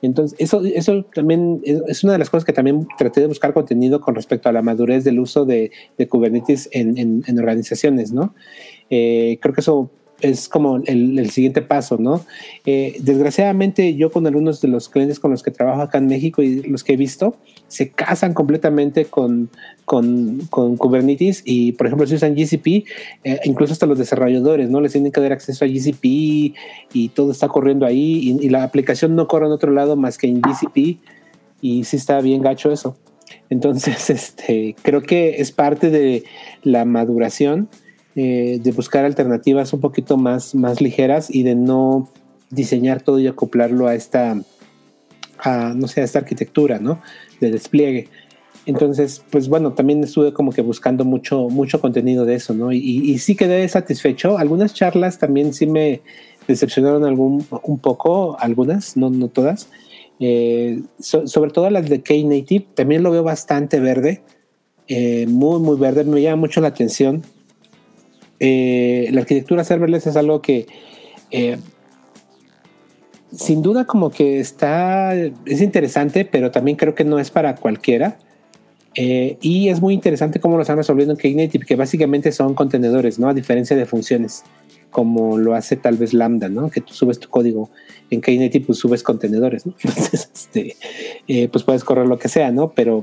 [0.03, 4.03] Entonces, eso, eso también es una de las cosas que también traté de buscar contenido
[4.03, 5.71] con respecto a la madurez del uso de,
[6.11, 8.35] Kubernetes en, en, organizaciones, ¿no?
[8.91, 12.25] Eh, creo que eso es como el, siguiente paso, ¿no?
[12.65, 16.43] Eh, desgraciadamente yo con algunos de los clientes con los que trabajo acá en México
[16.43, 17.37] y los que he visto,
[17.69, 19.51] se casan completamente con,
[19.85, 22.87] con, Kubernetes y, por ejemplo, si usan GCP,
[23.25, 24.81] eh, incluso hasta los desarrolladores, ¿no?
[24.81, 26.05] Les tienen que dar acceso a GCP
[26.93, 30.29] y todo está corriendo ahí y, la aplicación no corre en otro lado más que
[30.29, 31.01] en GCP
[31.61, 32.97] y sí está bien gacho eso.
[33.51, 36.25] Entonces, este, creo que es parte de
[36.63, 37.69] la maduración
[38.17, 42.09] eh, de buscar alternativas un poquito más, más ligeras y de no
[42.51, 44.41] diseñar todo y acoplarlo a esta,
[45.39, 47.01] a, no sé, a esta arquitectura, ¿no?
[47.41, 48.09] De despliegue.
[48.67, 52.73] Entonces, pues bueno, también estuve como que buscando mucho, mucho contenido de eso, ¿no?
[52.73, 54.39] Y, y sí quedé satisfecho.
[54.39, 56.01] Algunas charlas también sí me
[56.49, 59.69] decepcionaron algún, un poco, algunas, no, no todas.
[60.21, 64.23] Eh, sobre todo las de Knative, también lo veo bastante verde,
[64.87, 66.05] eh, muy, muy verde.
[66.05, 67.23] Me llama mucho la atención
[68.41, 70.67] eh, la arquitectura serverless es algo que
[71.31, 71.57] eh,
[73.33, 78.19] sin duda como que está, es interesante, pero también creo que no es para cualquiera.
[78.97, 83.19] Eh, y es muy interesante cómo lo están resolviendo en Knative, que básicamente son contenedores,
[83.19, 83.29] ¿no?
[83.29, 84.45] A diferencia de funciones,
[84.91, 86.71] como lo hace tal vez Lambda, ¿no?
[86.71, 87.71] Que tú subes tu código
[88.11, 89.75] en Knative, pues subes contenedores, ¿no?
[89.83, 90.77] Entonces, este,
[91.49, 92.71] pues puedes correr lo que sea, ¿no?
[92.71, 93.03] Pero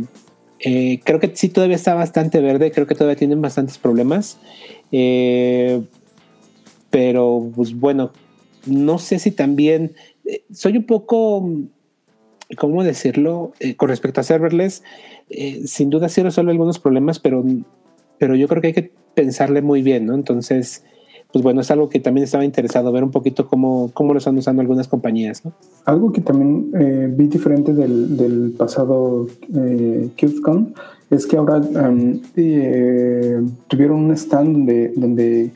[0.60, 4.38] creo que sí todavía está bastante verde, creo que todavía tienen bastantes problemas.
[4.92, 5.82] Eh,
[6.90, 8.12] pero, pues bueno,
[8.66, 9.94] no sé si también
[10.26, 11.50] eh, soy un poco,
[12.58, 13.54] ¿cómo decirlo?
[13.60, 14.84] Eh, con respecto a serverless,
[15.66, 17.44] sin duda sí resuelve algunos problemas, pero,
[18.18, 20.14] pero yo creo que hay que pensarle muy bien, ¿no?
[20.14, 20.84] Entonces,
[21.32, 24.38] pues bueno, es algo que también estaba interesado ver un poquito cómo, cómo lo están
[24.38, 25.54] usando algunas compañías, ¿no?
[25.86, 30.74] Algo que también vi diferente del, del pasado eh, KubeCon
[31.12, 31.62] es que ahora
[32.38, 35.52] eh, tuvieron un stand donde, donde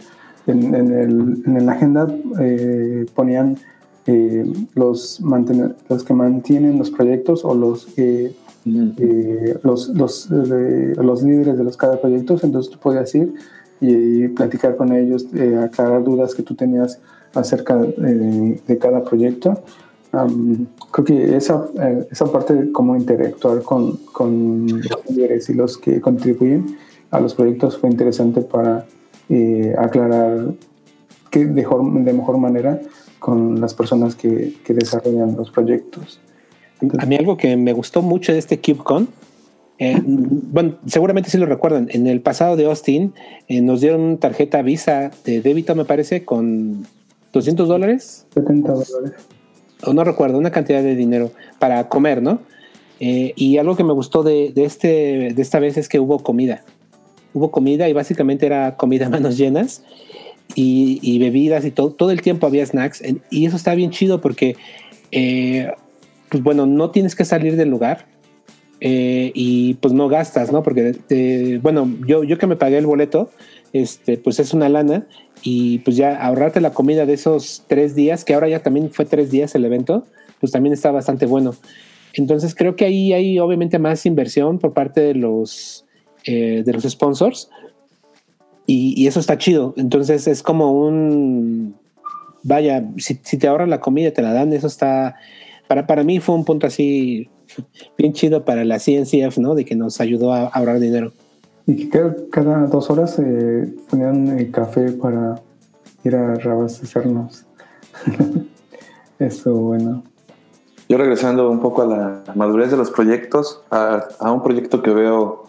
[0.48, 3.58] en, el, en la agenda eh, ponían
[4.06, 5.22] eh, los,
[5.90, 7.88] los que mantienen los proyectos o los,
[9.64, 12.44] los, los, los, líderes de los cada proyectos.
[12.44, 13.34] Entonces tú podías ir
[13.80, 15.26] y, platicar con ellos,
[15.64, 17.00] aclarar dudas que tú tenías
[17.34, 19.64] acerca de cada proyecto
[20.96, 25.78] creo que esa, eh, esa parte de cómo interactuar con, con los líderes y los
[25.78, 26.78] que contribuyen
[27.12, 28.86] a los proyectos fue interesante para
[29.28, 30.54] eh, aclarar
[31.30, 32.80] que de mejor, de mejor manera
[33.20, 36.22] con las personas que, que desarrollan los proyectos.
[36.98, 39.10] a mí algo que me gustó mucho de este KubeCon,
[39.80, 43.14] eh, bueno, seguramente si lo recuerdan, en el pasado de Austin
[43.50, 46.88] nos dieron tarjeta Visa de débito, me parece, con
[47.34, 48.26] 200 dólares.
[48.34, 49.35] 70 dólares
[49.86, 52.40] o no recuerdo, una cantidad de dinero para comer, ¿no?
[53.00, 56.64] Eh, y algo que me gustó de, este, de esta vez es que hubo comida.
[57.34, 59.84] Hubo comida y básicamente era comida a manos llenas
[60.56, 63.04] y, bebidas y todo, todo el tiempo había snacks.
[63.30, 64.56] Y eso está bien chido porque,
[65.12, 65.70] eh,
[66.30, 68.06] pues bueno, no tienes que salir del lugar
[68.80, 70.64] eh, y pues no gastas, ¿no?
[70.64, 73.30] Porque, bueno, yo, yo que me pagué el boleto,
[73.76, 75.06] este, pues es una lana
[75.44, 79.04] y pues ya ahorrarte la comida de esos tres días, que ahora ya también fue
[79.04, 80.06] tres días el evento,
[80.40, 81.54] pues también está bastante bueno.
[82.14, 85.84] Entonces creo que ahí hay obviamente más inversión por parte de los,
[86.24, 87.50] eh, de los sponsors
[88.66, 89.74] y, eso está chido.
[89.76, 91.76] Entonces es como un,
[92.44, 95.18] vaya, si, te ahorran la comida, te la dan, eso está,
[95.68, 97.28] para, para mí fue un punto así
[97.98, 99.54] bien chido para la CNCF, ¿no?
[99.54, 101.12] De que nos ayudó a ahorrar dinero.
[101.68, 105.42] Y que cada, dos horas eh, ponían el café para
[106.04, 107.46] ir a reabastecernos.
[109.20, 110.04] Eso, bueno.
[110.88, 115.46] Yo regresando un poco a la madurez de los proyectos, a, un proyecto que veo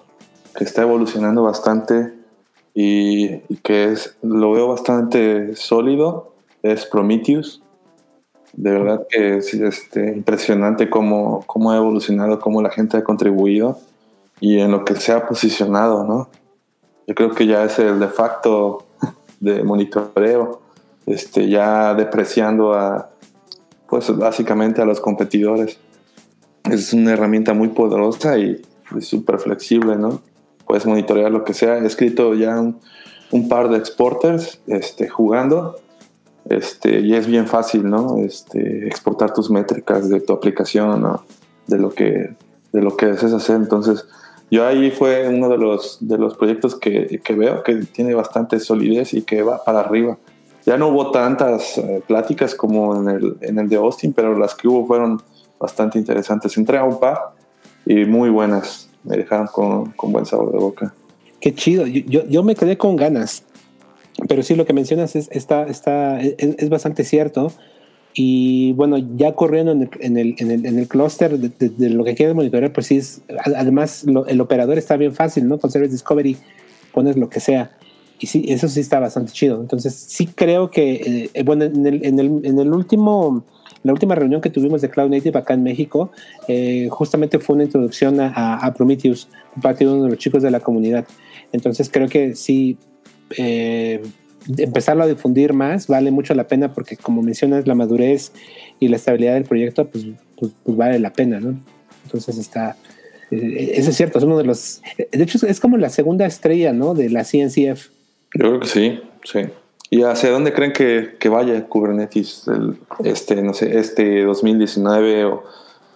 [0.57, 2.15] que está evolucionando bastante
[2.73, 7.63] y, que es, lo veo bastante sólido, es Prometheus.
[8.55, 13.79] De verdad que es este, impresionante cómo, cómo ha evolucionado, cómo la gente ha contribuido
[14.41, 16.29] y en lo que se ha posicionado, ¿no?
[17.07, 18.85] Yo creo que ya es el de facto
[19.41, 20.61] de monitoreo
[21.07, 23.11] este, ya depreciando a,
[23.89, 25.79] pues básicamente a los competidores.
[26.71, 28.61] Es una herramienta muy poderosa y
[29.01, 30.21] súper flexible, ¿no?
[30.67, 31.79] Puedes monitorear lo que sea.
[31.79, 35.77] He escrito ya un, par de exporters este, jugando
[36.49, 38.19] este, y es bien fácil, ¿no?
[38.19, 41.25] Este, exportar tus métricas de tu aplicación, ¿no?
[41.67, 42.35] de lo que
[42.73, 43.57] de lo que desees hacer.
[43.57, 44.07] Entonces,
[44.51, 48.61] yo ahí fue uno de los, de los proyectos que, que veo que tiene bastante
[48.61, 50.19] solidez y que va para arriba.
[50.65, 54.55] Ya no hubo tantas eh, pláticas como en el, en el de Austin, pero las
[54.55, 55.23] que hubo fueron
[55.59, 56.57] bastante interesantes.
[56.57, 57.19] Entré a un par
[57.85, 58.89] y muy buenas.
[59.05, 60.95] Me dejaron con, con buen sabor de boca.
[61.41, 61.87] Qué chido.
[61.87, 63.45] Yo, yo, me quedé con ganas.
[64.29, 67.53] Pero sí, lo que mencionas es, está, está, es, es bastante cierto.
[68.19, 72.03] Y bueno, ya corriendo en el, en el, en el, en el clúster de, lo
[72.03, 75.59] que quieres monitorear, pues sí, es, además el operador está bien fácil, ¿no?
[75.59, 76.39] Con Service Discovery
[76.95, 77.77] pones lo que sea.
[78.19, 79.61] Y sí, eso sí está bastante chido.
[79.61, 83.45] Entonces, sí creo que, eh, bueno, en el, en, el, en el último,
[83.83, 86.11] la última reunión que tuvimos de Cloud Native acá en México,
[86.49, 90.43] eh, justamente fue una introducción a, a Prometheus por parte de uno de los chicos
[90.43, 91.07] de la comunidad.
[91.53, 92.79] Entonces, creo que sí,
[93.37, 94.01] eh,
[94.57, 98.33] empezarlo a difundir más vale mucho la pena porque, como mencionas, la madurez
[98.81, 100.07] y la estabilidad del proyecto, pues,
[100.39, 101.59] pues, pues vale la pena, ¿no?
[102.05, 102.77] Entonces está,
[103.31, 106.95] eso es cierto, es uno de los, de hecho es como la segunda estrella, ¿no?
[106.95, 107.89] De la CNCF.
[108.35, 109.41] Yo creo que sí, sí.
[109.91, 112.45] ¿Y hacia dónde creen que, que vaya Kubernetes
[113.05, 115.45] este, no sé, este 2019 o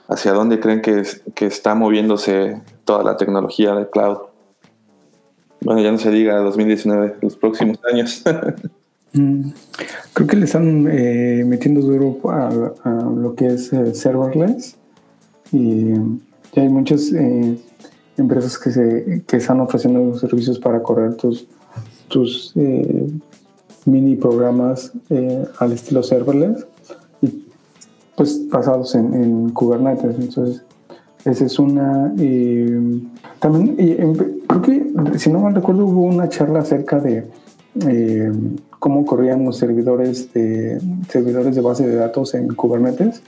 [0.09, 1.03] hacia dónde creen que,
[1.35, 4.19] que está moviéndose toda la tecnología de cloud?
[5.61, 8.23] Bueno, ya no se diga 2019, los próximos años.
[9.13, 9.51] Mm,
[10.13, 12.49] creo que le están eh, metiendo duro a,
[13.13, 14.77] lo que es eh, serverless
[15.51, 15.95] y
[16.53, 17.59] ya hay muchas eh,
[18.17, 21.49] empresas que, se, que están ofreciendo servicios para correr tus
[22.11, 23.09] tus eh,
[23.87, 24.93] mini programas
[25.59, 26.67] al estilo serverless
[27.23, 27.47] y
[28.17, 30.17] pues basados en, Kubernetes.
[30.19, 30.63] Entonces,
[31.25, 32.13] esa es una.
[33.39, 34.15] también,
[34.47, 37.27] creo que, si no mal recuerdo, hubo una charla acerca de
[37.87, 38.33] eh,
[38.79, 43.23] cómo corrían los servidores de, servidores de base de datos en Kubernetes.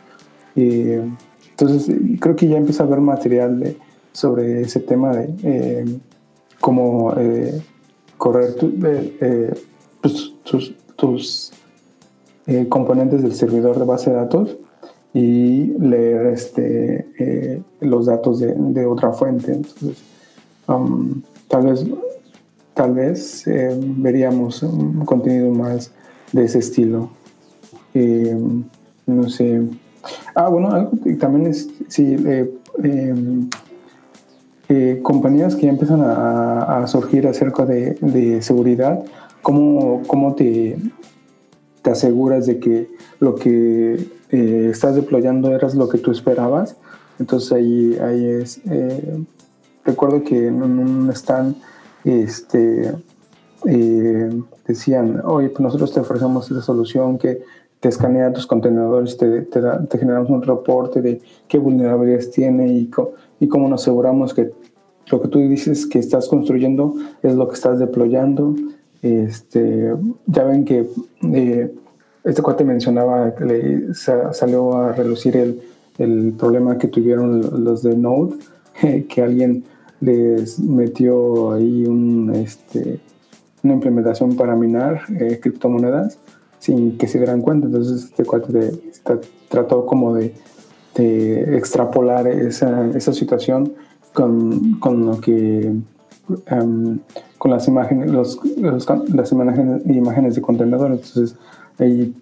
[0.55, 0.93] Y,
[1.51, 3.77] entonces, creo que ya empieza a haber material de,
[4.13, 6.01] sobre ese tema de
[6.61, 7.15] cómo
[8.23, 9.55] correr eh, eh,
[10.01, 10.33] pues,
[10.97, 11.53] tus,
[12.47, 14.57] eh, componentes del servidor de base de datos
[15.15, 19.53] y leer este, los datos de, otra fuente.
[19.53, 20.03] Entonces,
[20.69, 21.85] um, tal vez,
[22.75, 23.45] tal vez
[23.97, 25.93] veríamos un contenido más
[26.33, 27.11] de ese estilo.
[29.07, 29.63] no sé.
[30.35, 32.17] Ah, bueno, algo también es, sí,
[34.75, 39.05] eh, compañías que ya empiezan a, surgir acerca de, seguridad,
[39.43, 40.79] ¿cómo, cómo te,
[41.83, 42.89] te, aseguras de que
[43.21, 46.77] lo que eh, estás deployando era lo que tú esperabas?
[47.21, 49.25] Entonces ahí, ahí es, eh,
[49.85, 51.55] recuerdo que en un stand
[52.05, 52.93] este,
[54.67, 57.43] decían, oye, pues nosotros te ofrecemos esta solución que
[57.79, 59.61] te escanea tus contenedores, te, te,
[59.99, 62.91] generamos un reporte de qué vulnerabilidades tiene y,
[63.41, 64.53] y cómo nos aseguramos que
[65.11, 68.55] lo que tú dices que estás construyendo es lo que estás deployando.
[69.03, 69.93] Este,
[70.27, 70.87] ya ven que
[71.35, 71.75] eh,
[72.25, 75.61] este cuate mencionaba que le salió a relucir el,
[75.99, 78.37] el, problema que tuvieron los de Node,
[79.09, 79.65] que alguien
[80.01, 83.01] les metió ahí un, este,
[83.63, 86.19] una implementación para minar eh, criptomonedas
[86.59, 87.67] sin que se dieran cuenta.
[87.67, 88.73] Entonces este cuate
[89.49, 90.35] trató como de,
[90.97, 93.73] de extrapolar esa, esa situación
[94.13, 95.73] con, con lo que
[96.47, 96.99] em,
[97.39, 101.37] con las imágenes los, las imágenes, imágenes de contenedores entonces
[101.79, 102.15] ahí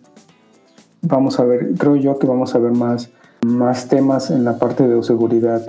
[1.03, 3.11] vamos a ver creo yo que vamos a ver más
[3.43, 5.67] más temas en la parte de seguridad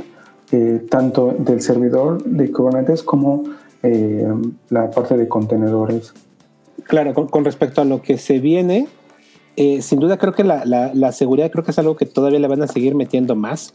[0.51, 3.43] eh, tanto del servidor de Kubernetes como
[3.83, 4.27] eh,
[4.69, 6.13] la parte de contenedores
[6.83, 8.87] claro con, respecto a lo que se viene
[9.55, 12.39] eh, sin duda creo que la, la, la, seguridad creo que es algo que todavía
[12.39, 13.73] le van a seguir metiendo más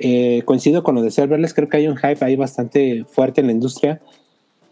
[0.00, 3.46] eh, coincido con lo de serverless, creo que hay un hype ahí bastante fuerte en
[3.46, 4.00] la industria.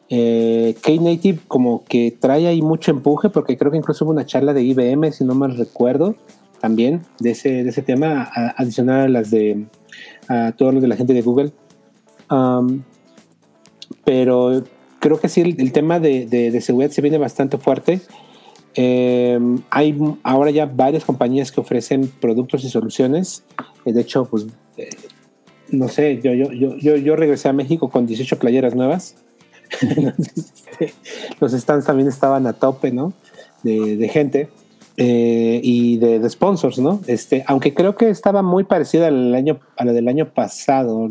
[0.08, 4.52] Eh, Knative como que trae ahí mucho empuje porque creo que incluso hubo una charla
[4.52, 6.16] de IBM, si no mal recuerdo,
[6.60, 9.66] también de ese, de ese tema, adicional a las de
[10.28, 11.52] a todos los de la gente de Google.
[14.04, 14.62] pero
[14.98, 18.00] creo que sí, el, tema de, de, seguridad se viene bastante fuerte.
[18.74, 19.38] Eh,
[19.70, 23.44] hay ahora ya varias compañías que ofrecen productos y soluciones.
[23.84, 24.46] de hecho, pues
[25.70, 29.16] no sé, yo, yo, yo, yo, regresé a México con 18 playeras nuevas.
[31.40, 33.12] Los stands también estaban a tope, ¿no?
[33.62, 34.48] de, gente
[34.96, 37.00] eh, y de, sponsors, ¿no?
[37.06, 41.08] Este, aunque creo que estaba muy parecida al año, a la del año pasado,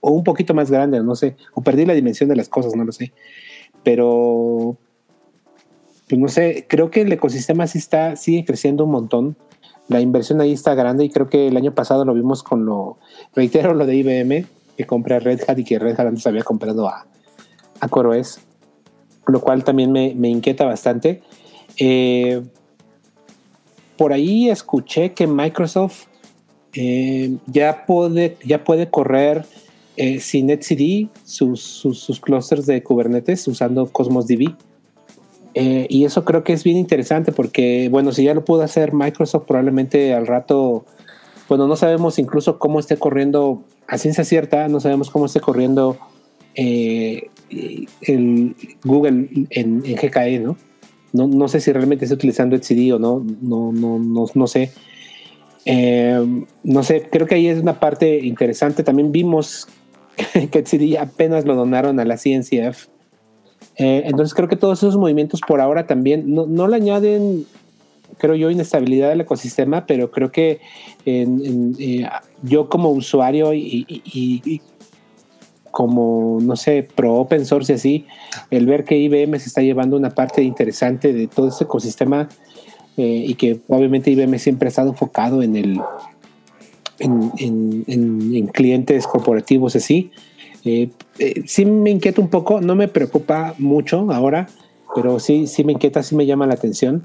[0.00, 2.84] o un poquito más grande, no sé, o perdí la dimensión de las cosas, no
[2.84, 3.12] lo sé.
[3.82, 4.76] Pero,
[6.08, 9.36] pues no sé, creo que el ecosistema sí está, sigue creciendo un montón.
[9.88, 12.98] La inversión ahí está grande y creo que el año pasado lo vimos con lo,
[13.34, 14.46] reitero lo de IBM,
[14.76, 17.06] que compra Red Hat y que Red Hat antes había comprado a,
[17.80, 18.40] a CoreOS,
[19.26, 21.22] lo cual también me, inquieta bastante.
[21.78, 22.42] Eh,
[23.96, 26.06] por ahí escuché que Microsoft
[26.74, 29.44] eh, ya, puede, ya puede correr
[29.96, 34.54] eh, sin etcd sus, sus, clusters de Kubernetes usando Cosmos DB.
[35.54, 39.46] y eso creo que es bien interesante porque, bueno, si ya lo pudo hacer Microsoft,
[39.46, 40.84] probablemente al rato,
[41.48, 45.98] bueno, no sabemos incluso cómo esté corriendo a ciencia cierta, no sabemos cómo esté corriendo
[48.02, 50.56] el Google en, en GKE, ¿no?
[51.12, 51.26] ¿no?
[51.26, 54.70] No sé si realmente está utilizando etcd o no, no, no, no, no sé.
[55.64, 58.82] Eh, no sé, creo que ahí es una parte interesante.
[58.82, 59.68] También vimos
[60.50, 62.86] que etcd apenas lo donaron a la CNCF.
[63.76, 67.46] Eh, entonces creo que todos esos movimientos por ahora también no, no le añaden,
[68.18, 70.60] creo yo, inestabilidad al ecosistema, pero creo que
[71.06, 72.06] eh,
[72.42, 74.60] yo como usuario y,
[75.70, 78.06] como, no sé, pro open source y así,
[78.50, 82.28] el ver que IBM se está llevando una parte interesante de todo ese ecosistema
[82.96, 85.80] eh, y que obviamente IBM siempre ha estado enfocado en el
[86.98, 90.10] en, en, clientes corporativos así.
[90.64, 94.48] Eh, eh, sí me inquieta un poco, no me preocupa mucho ahora,
[94.94, 97.02] pero sí, sí me inquieta, sí me llama la atención.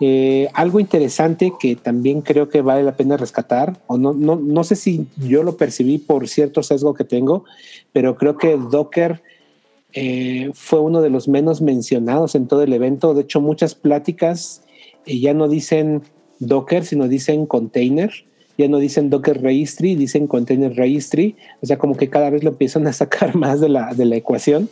[0.00, 4.64] Eh, algo interesante que también creo que vale la pena rescatar, o no, no, no
[4.64, 7.44] sé si yo lo percibí por cierto sesgo que tengo,
[7.92, 9.22] pero creo que Docker
[9.92, 13.14] eh, fue uno de los menos mencionados en todo el evento.
[13.14, 14.62] De hecho, muchas pláticas
[15.06, 16.02] eh, ya no dicen
[16.38, 18.12] Docker, sino dicen container.
[18.58, 21.36] Ya no dicen Docker Registry, dicen Container Registry.
[21.62, 24.16] O sea, como que cada vez lo empiezan a sacar más de la, de la
[24.16, 24.68] ecuación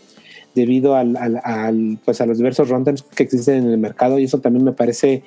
[0.54, 4.38] debido al, al, pues a los diversos runtimes que existen en el mercado y eso
[4.40, 5.22] también me parece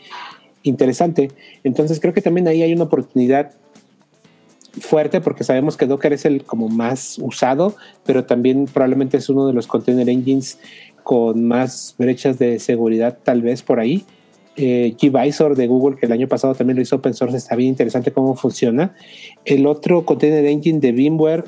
[0.64, 1.32] interesante.
[1.64, 3.52] Entonces creo que también ahí hay una oportunidad
[4.80, 7.76] fuerte porque sabemos que Docker es el como más usado,
[8.06, 10.60] pero también probablemente es uno de los container engines
[11.04, 14.06] con más brechas de seguridad tal vez por ahí.
[14.60, 17.70] Eh, Gvisor de Google, que el año pasado también lo hizo open source, está bien
[17.70, 18.96] interesante cómo funciona.
[19.46, 21.46] El otro container engine de VMware,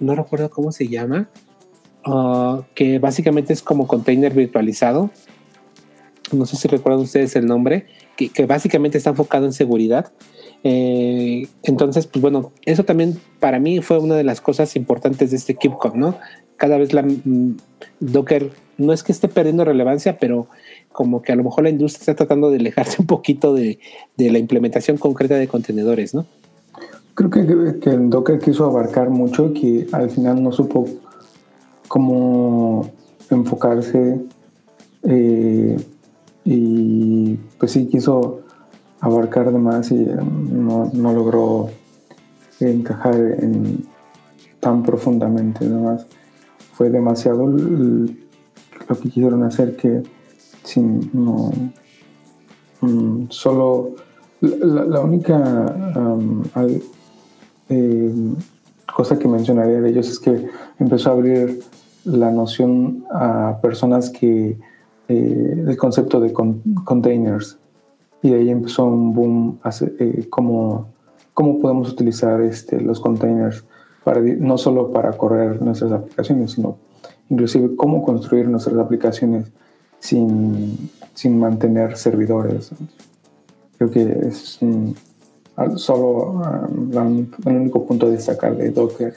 [0.00, 1.30] no recuerdo cómo se llama,
[2.04, 5.10] Ah, que básicamente es como container virtualizado.
[6.32, 7.86] No sé si recuerdan ustedes el nombre,
[8.16, 10.12] que, básicamente está enfocado en seguridad.
[10.62, 15.36] Eh, entonces, pues bueno, eso también para mí fue una de las cosas importantes de
[15.36, 16.16] este KeepCon, ¿no?
[16.56, 17.56] Cada vez la mm,
[18.00, 20.46] Docker no es que esté perdiendo relevancia, pero
[20.92, 23.78] como que a lo mejor la industria está tratando de alejarse un poquito de,
[24.16, 26.26] la implementación concreta de contenedores, ¿no?
[27.14, 30.86] Creo que, que Docker quiso abarcar mucho que al final no supo
[31.90, 32.88] cómo
[33.30, 34.24] enfocarse
[35.02, 35.76] eh,
[36.44, 38.42] y pues sí quiso
[39.00, 41.68] abarcar de más y no, logró
[42.60, 43.84] encajar en,
[44.60, 46.06] tan profundamente, más.
[46.74, 48.06] Fue demasiado lo
[49.00, 50.04] que quisieron hacer que
[50.62, 51.50] sin no
[52.82, 53.96] mm, solo
[54.40, 55.74] la, única
[57.68, 58.14] eh,
[58.94, 60.46] cosa que mencionaría de ellos es que
[60.78, 61.60] empezó a abrir
[62.04, 64.58] la noción a personas que
[65.08, 67.58] eh, el concepto de containers.
[68.22, 70.88] Y de ahí empezó un boom hace, eh, cómo,
[71.34, 73.64] podemos utilizar este, los containers
[74.04, 76.76] para, no solo para correr nuestras aplicaciones sino
[77.30, 79.46] inclusive cómo construir nuestras aplicaciones
[80.00, 82.70] sin, sin mantener servidores.
[83.78, 84.58] Creo que es
[85.76, 86.42] solo
[86.92, 89.14] um, el único punto a destacar de Docker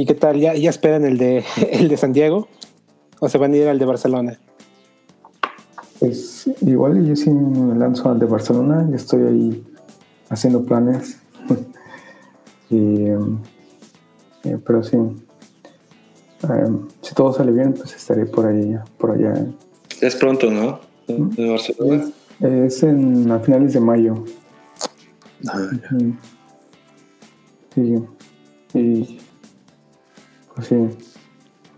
[0.00, 0.40] ¿Y qué tal?
[0.40, 2.48] ¿Ya, ya esperan el de, el de San Diego?
[3.18, 4.38] ¿O se van a ir al de Barcelona?
[5.98, 9.64] Pues igual yo sí me lanzo al de Barcelona y estoy ahí
[10.30, 11.18] haciendo planes.
[12.72, 15.18] Eh, pero sí, em,
[17.02, 19.34] si todo sale bien, pues estaré por ahí, por allá.
[20.00, 20.78] Es pronto, ¿no?
[21.08, 21.30] ¿Mm?
[21.30, 22.10] De Barcelona.
[22.38, 24.24] Es, en a finales de mayo.
[25.48, 25.68] Ah,
[27.74, 27.96] sí.
[28.72, 29.19] Y
[30.62, 30.88] Sí.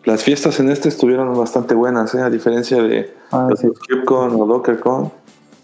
[0.05, 2.21] Las fiestas en este estuvieron bastante buenas, ¿eh?
[2.21, 5.13] a diferencia de ah, los KubeCon o DockerCon.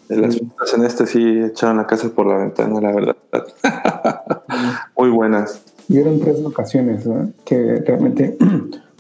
[0.09, 3.17] Las fiestas en este sí echaron la casa por la ventana, la verdad.
[4.97, 5.61] Muy buenas.
[5.89, 7.05] Hubieron tres ocasiones
[7.45, 8.37] que realmente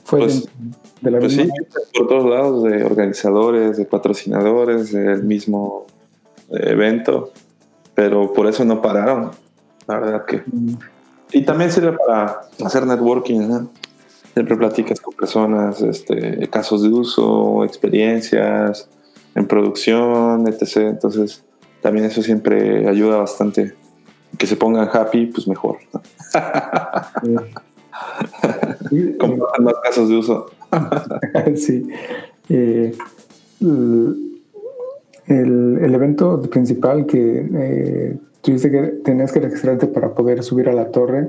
[0.09, 0.49] Fue Pues-
[1.03, 1.47] de, la Pues sí,
[1.95, 5.85] por todos lados, de organizadores, de patrocinadores, del mismo
[6.49, 7.31] eh, evento,
[7.95, 9.33] pero por eso no pararon.
[9.87, 10.43] La verdad que.
[11.31, 13.71] Y también sirve para hacer networking, ¿no?
[14.39, 18.89] Siempre platicas con personas, este, casos de uso, experiencias
[19.35, 20.77] en producción, etc.
[20.77, 21.43] Entonces,
[21.83, 23.75] también eso siempre ayuda bastante.
[24.39, 25.79] Que se pongan happy, pues mejor.
[25.93, 27.43] ¿no?
[28.89, 30.47] Sí, Compartan más casos de uso.
[31.57, 31.89] sí.
[32.49, 32.93] Eh,
[35.27, 40.73] el, el- evento principal que eh, tuviste que tenías que registrarte para poder subir a
[40.73, 41.29] la torre,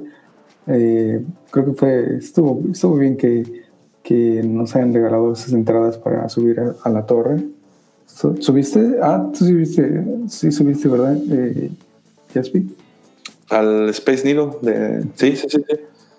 [0.69, 3.63] eh, creo que fue estuvo estuvo bien que,
[4.03, 7.43] que nos hayan regalado esas entradas para subir a, a la torre.
[8.05, 8.97] Su- ¿Subiste?
[9.01, 11.17] Ah, tú subiste, sí subiste, ¿verdad?
[11.29, 11.69] Eh,
[12.33, 12.75] Jaspi?
[13.49, 14.51] Al Space Needle.
[14.61, 15.03] De...
[15.15, 15.77] Sí, sí, sí, sí.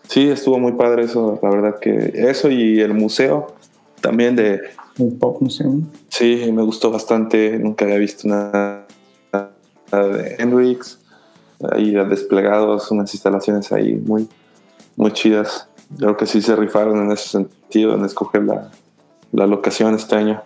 [0.08, 3.54] Sí, estuvo muy padre eso, la verdad que eso y el museo
[4.00, 4.60] también de...
[4.98, 5.86] El Pop Museum.
[6.08, 8.88] Sí, me gustó bastante, nunca había visto nada,
[9.32, 10.98] nada de Hendrix,
[11.70, 14.28] ahí desplegados, unas instalaciones ahí muy,
[14.96, 15.68] muy chidas.
[15.98, 18.70] Creo que sí se rifaron en ese sentido, en escoger la,
[19.32, 20.42] la locación este año.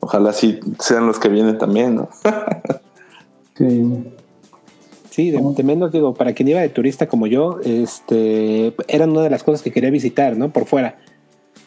[0.00, 2.08] Ojalá sí sean los que vienen también, ¿no?
[3.56, 4.04] Sí.
[5.08, 9.22] Sí, de, de menos digo, para quien iba de turista como yo, este, eran una
[9.22, 10.52] de las cosas que quería visitar, ¿no?
[10.52, 10.98] Por fuera.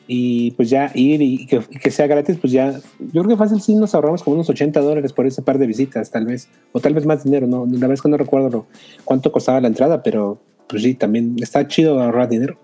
[0.08, 3.38] Y pues ya ir y que, y que sea gratis, pues ya, yo creo que
[3.38, 6.48] fácil sí nos ahorramos como unos 80 dólares por ese par de visitas, tal vez,
[6.74, 7.66] o tal vez más dinero, ¿no?
[7.66, 8.66] La verdad es que no recuerdo lo-
[9.04, 10.38] cuánto costaba la entrada, pero
[10.70, 12.58] pues sí, también está chido ahorrar dinero.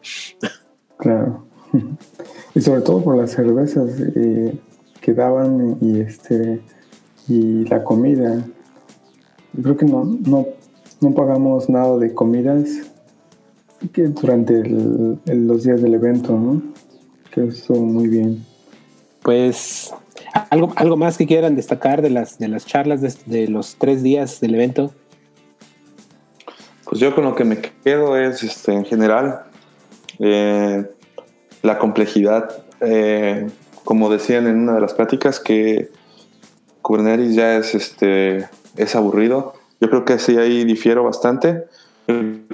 [0.98, 1.46] Claro.
[2.58, 4.58] Y sobre todo por las cervezas eh,
[5.02, 6.62] que daban y este
[7.28, 8.46] y la comida.
[9.62, 10.46] Creo que no, no,
[11.02, 12.70] no pagamos nada de comidas
[13.92, 16.62] que durante el- el- los días del evento, ¿no?
[17.30, 18.46] Que estuvo muy bien.
[19.22, 19.94] Pues
[20.50, 24.02] algo, algo más que quieran destacar de las, de las charlas de, de los tres
[24.02, 24.94] días del evento.
[26.96, 29.42] Pues yo con lo que me quedo es, este, en general,
[30.20, 30.90] eh,
[31.62, 32.64] la complejidad.
[32.80, 33.48] Eh,
[33.84, 35.90] como decían en una de las pláticas, que
[36.82, 39.56] Kubernetes ya es, este, es aburrido.
[39.82, 41.66] Yo creo que sí ahí difiero bastante.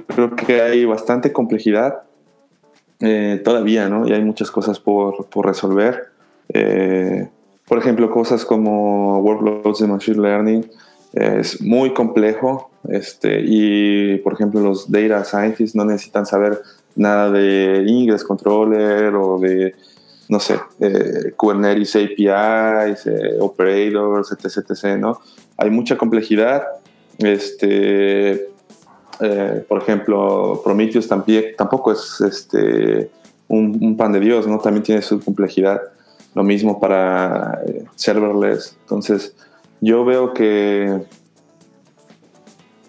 [0.08, 2.02] Creo que hay bastante complejidad
[2.98, 4.08] eh, todavía, ¿no?
[4.08, 6.10] Y hay muchas cosas por, por resolver.
[7.68, 10.68] Por ejemplo, cosas como workloads de machine learning
[11.12, 12.71] es muy complejo.
[12.88, 16.60] Este, y por ejemplo, los data scientists no necesitan saber
[16.96, 19.74] nada de Ingress Controller o de,
[20.28, 25.20] no sé, eh, Kubernetes APIs, eh, operators, etc, etc, ¿no?
[25.56, 26.62] Hay mucha complejidad.
[27.18, 28.48] Este,
[29.20, 33.10] eh, por ejemplo, Prometheus tampoco es este,
[33.48, 34.58] un, un pan de Dios, ¿no?
[34.58, 35.80] También tiene su complejidad.
[36.34, 38.76] Lo mismo para eh, serverless.
[38.80, 39.34] Entonces,
[39.80, 41.02] yo veo que,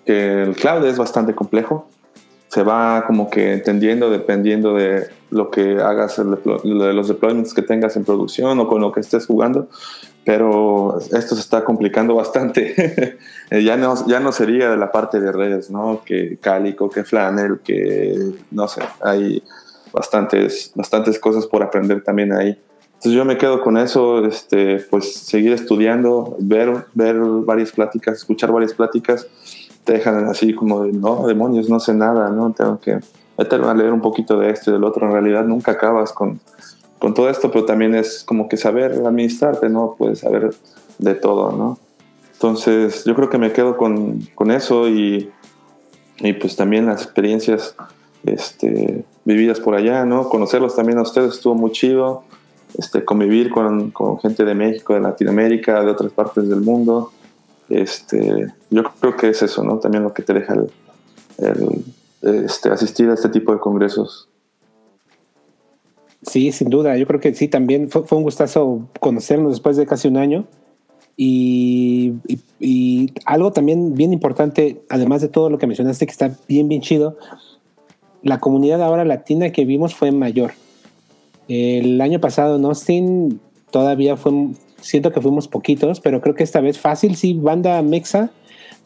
[0.06, 1.88] que el cloud es bastante complejo.
[2.48, 7.54] Se va como que entendiendo dependiendo de lo que hagas, el deplo- de los deployments
[7.54, 9.68] que tengas en producción o con lo que estés jugando.
[10.26, 13.18] Pero esto se está complicando bastante.
[13.52, 16.02] Ya, no, ya no sería de la parte de redes, ¿no?
[16.04, 19.44] Que Calico, que Flannel, que no sé, hay
[19.92, 22.60] bastantes, bastantes cosas por aprender también ahí.
[22.96, 28.52] Entonces yo me quedo con eso, este, pues seguir estudiando, ver, ver varias pláticas, escuchar
[28.52, 29.28] varias pláticas,
[29.84, 32.52] te dejan así como de, no, demonios, no sé nada, ¿no?
[32.52, 33.00] Tengo que
[33.38, 35.06] meterme a leer un poquito de esto y del otro.
[35.06, 36.40] En realidad nunca acabas con,
[37.00, 39.96] con todo esto, pero también es como que saber administrarte, ¿no?
[39.98, 40.54] Puedes saber
[41.00, 41.78] de todo, ¿no?
[42.34, 45.32] Entonces yo creo que me quedo con, con eso y,
[46.20, 47.76] y pues también las experiencias
[48.26, 50.28] este, vividas por allá, ¿no?
[50.28, 52.24] Conocerlos también a ustedes estuvo muy chido
[52.78, 57.12] este, convivir con, con gente de México, de Latinoamérica, de otras partes del mundo.
[57.74, 59.80] Este, yo creo que es eso, ¿no?
[59.80, 60.72] También lo que te deja el,
[61.40, 64.30] el, este, asistir a este tipo de congresos.
[66.22, 66.96] Sí, sin duda.
[66.98, 70.46] Yo creo que sí, también fue, fue un gustazo conocernos después de casi un año.
[71.18, 76.38] Y, y- y algo también bien importante, además de todo lo que mencionaste, que está
[76.48, 77.18] bien, bien chido,
[78.22, 80.52] la comunidad ahora latina que vimos fue mayor.
[81.48, 84.32] El año pasado en Austin todavía fue,
[84.84, 88.32] siento que fuimos poquitos, pero creo que esta vez fácil, sí, banda mexa,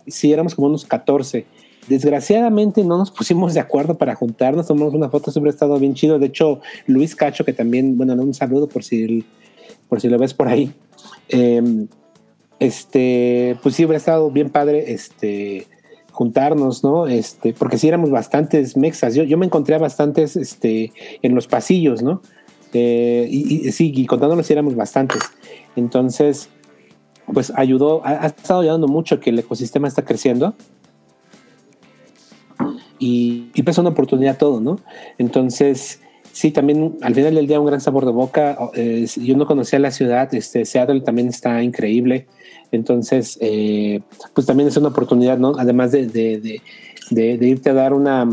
[0.06, 1.46] sí éramos como unos 14.
[1.88, 5.94] Desgraciadamente no nos pusimos de acuerdo para juntarnos, tomamos una foto, siempre ha estado bien
[5.94, 6.20] chido.
[6.20, 9.26] De hecho, Luis Cacho, que también, bueno, un saludo por si,
[9.90, 10.72] por si lo ves por ahí.
[11.30, 11.88] Eh,
[12.60, 15.68] este, pues sí, hubiera estado bien padre este,
[16.12, 17.08] juntarnos, ¿no?
[17.08, 19.14] Este, porque sí éramos bastantes mexas.
[19.16, 20.92] Yo, yo me encontré a bastantes este,
[21.22, 22.22] en los pasillos, ¿no?
[22.74, 25.22] Eh, y, sí, y contándonos éramos bastantes.
[25.76, 26.50] Entonces,
[27.34, 30.56] pues ayudó, ha, estado ayudando mucho que el ecosistema está creciendo.
[33.00, 34.80] Y, y pues una oportunidad todo, ¿no?
[35.18, 36.02] Entonces,
[36.38, 38.58] sí, también al final del día un gran sabor de boca.
[38.76, 42.28] Eh, yo no conocía la ciudad, este, Seattle también está increíble.
[42.72, 44.02] Entonces, eh,
[44.36, 45.54] pues también es una oportunidad, ¿no?
[45.58, 46.62] Además de, de,
[47.10, 48.30] de, de, irte a dar una,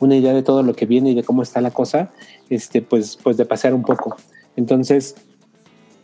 [0.00, 2.10] una idea de todo lo que viene y de cómo está la cosa,
[2.50, 4.16] este, pues, pues de pasear un poco.
[4.56, 5.16] Entonces,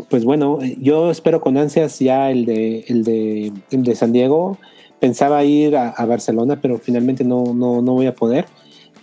[0.09, 4.59] pues bueno, yo espero con ansias ya el de, el de, el de San Diego.
[5.01, 8.47] Pensaba ir a, a Barcelona, pero finalmente no, no, no voy a poder.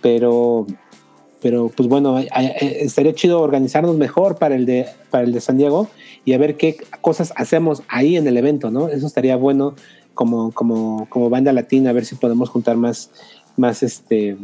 [0.00, 0.66] Pero
[1.42, 2.20] pero pues bueno,
[2.60, 5.88] estaría chido organizarnos mejor para el de para el de San Diego
[6.24, 8.88] y a ver qué cosas hacemos ahí en el evento, ¿no?
[8.88, 9.74] Eso estaría bueno
[10.14, 13.10] como como como banda latina, a ver si podemos juntar más
[13.56, 14.36] más este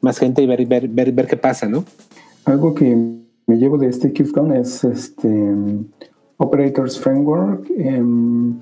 [0.00, 1.84] más gente y ver ver ver, ver qué pasa, ¿no?
[2.44, 2.96] Algo que
[3.46, 5.54] me llevo de este KiffCon es este
[6.36, 7.70] Operators Framework.
[7.76, 8.58] Em,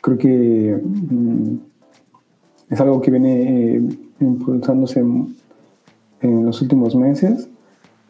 [0.00, 1.56] creo que mm,
[2.70, 3.82] es algo que viene eh,
[4.20, 7.48] impulsándose en los últimos meses.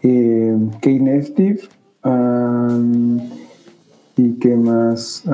[0.03, 1.61] Eh, Knative
[4.17, 5.25] y qué más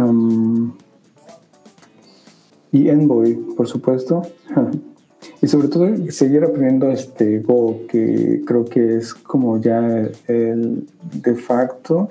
[2.72, 4.22] y Envoy por supuesto
[5.40, 11.34] y sobre todo seguir aprendiendo este Go que creo que es como ya el de
[11.34, 12.08] facto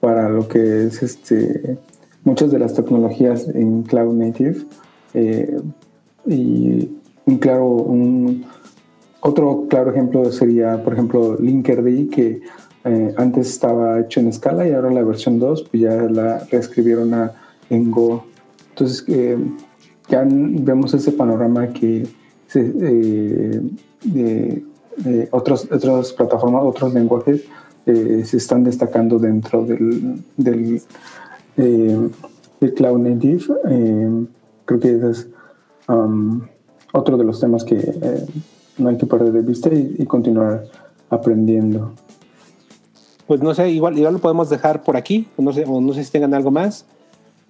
[0.00, 1.78] para lo que es este
[2.24, 4.64] muchas de las tecnologías en cloud native
[5.14, 5.60] eh,
[6.26, 6.90] y
[7.26, 8.44] un claro un
[9.26, 12.42] otro claro ejemplo sería, por ejemplo, Linkerd, que
[12.84, 17.14] eh, antes estaba hecho en Scala y ahora la versión 2 pues ya la reescribieron
[17.14, 17.32] a,
[17.70, 18.26] en Go.
[18.68, 19.38] Entonces, eh,
[20.10, 22.06] ya vemos ese panorama que
[22.54, 23.60] se,
[24.14, 27.44] eh, otros, otras plataformas, otros lenguajes
[27.84, 30.80] se están destacando dentro del, del,
[32.74, 33.44] Cloud Native.
[34.64, 35.28] creo que ese es
[35.88, 36.40] um,
[36.92, 37.76] otro de los temas que
[38.78, 40.64] no hay que perder de vista y, continuar
[41.10, 41.92] aprendiendo.
[43.26, 46.04] Pues no sé, igual, igual lo podemos dejar por aquí, no sé, o no sé
[46.04, 46.84] si tengan algo más.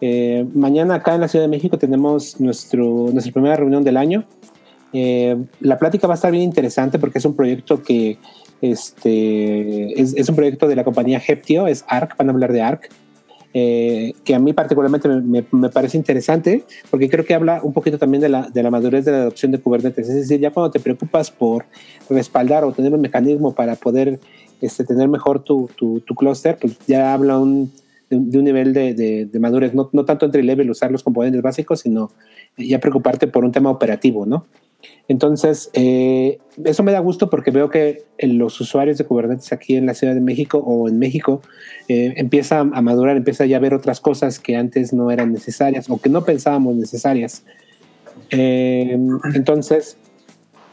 [0.00, 4.24] Eh, mañana acá en la Ciudad de México tenemos nuestro, nuestra primera reunión del año.
[4.96, 8.16] Eh, la plática va a estar bien interesante porque es un proyecto que
[8.62, 12.90] este, es, un proyecto de la compañía Heptio, es ARC, van a hablar de ARC.
[13.56, 17.98] Eh, que a mí particularmente me, me, parece interesante, porque creo que habla un poquito
[17.98, 20.08] también de la, madurez de la adopción de Kubernetes.
[20.08, 21.64] Es decir, ya cuando te preocupas por
[22.10, 24.18] respaldar o tener un mecanismo para poder
[24.60, 27.70] este, tener mejor tu, tu, clúster, pues ya habla un,
[28.10, 32.10] de, un nivel de madurez, no, no tanto entre level usar los componentes básicos, sino
[32.56, 34.46] ya preocuparte por un tema operativo, ¿no?
[35.06, 39.86] Entonces, eh, eso me da gusto porque veo que los usuarios de Kubernetes aquí en
[39.86, 41.42] la Ciudad de México o en México
[41.88, 45.90] eh, empieza a madurar, empieza ya a ver otras cosas que antes no eran necesarias
[45.90, 47.44] o que no pensábamos necesarias.
[48.30, 48.98] Eh,
[49.34, 49.98] entonces,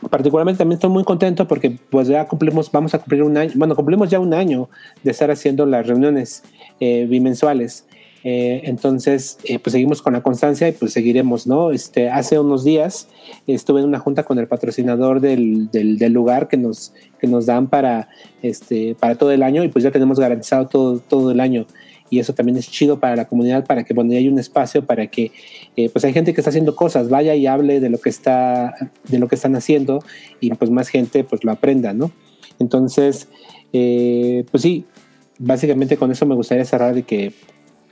[0.09, 3.75] particularmente también estoy muy contento porque pues ya cumplimos, vamos a cumplir un año, bueno,
[3.75, 4.69] cumplimos ya un año
[5.03, 6.43] de estar haciendo las reuniones
[6.79, 7.85] bimensuales.
[8.23, 11.71] Eh, entonces, eh, pues seguimos con la constancia y pues seguiremos, ¿no?
[11.71, 13.07] Este, hace unos días
[13.47, 17.67] estuve en una junta con el patrocinador del, del, lugar que nos, que nos dan
[17.67, 18.09] para,
[18.43, 21.65] este, para todo el año y pues ya tenemos garantizado todo, todo el año.
[22.11, 25.07] Y eso también es chido para la comunidad, para que bueno, hay un espacio para
[25.07, 25.31] que
[25.77, 28.75] eh, pues hay gente que está haciendo cosas, vaya y hable de lo que está,
[29.07, 30.03] de lo que están haciendo
[30.41, 32.11] y pues más gente pues lo aprenda, ¿no?
[32.59, 33.29] Entonces,
[33.71, 34.85] pues sí,
[35.39, 37.33] básicamente con eso me gustaría cerrar de que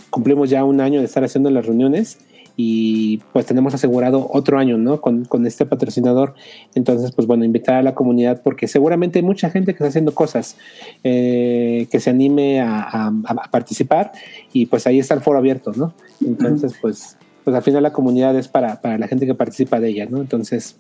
[0.10, 2.18] cumplimos ya un año de estar haciendo las reuniones
[2.62, 4.99] y pues tenemos asegurado otro año, ¿no?
[4.99, 6.34] Con, con, este patrocinador.
[6.76, 10.14] Entonces, pues bueno, invitar a la comunidad porque seguramente hay mucha gente que está haciendo
[10.14, 10.57] cosas
[11.05, 14.12] eh, que se anime a, a, a, participar
[14.51, 15.93] y pues ahí está el foro abierto, ¿no?
[16.20, 19.88] Entonces, pues, pues al final la comunidad es para, para la gente que participa de
[19.88, 20.20] ella, ¿no?
[20.20, 20.76] Entonces,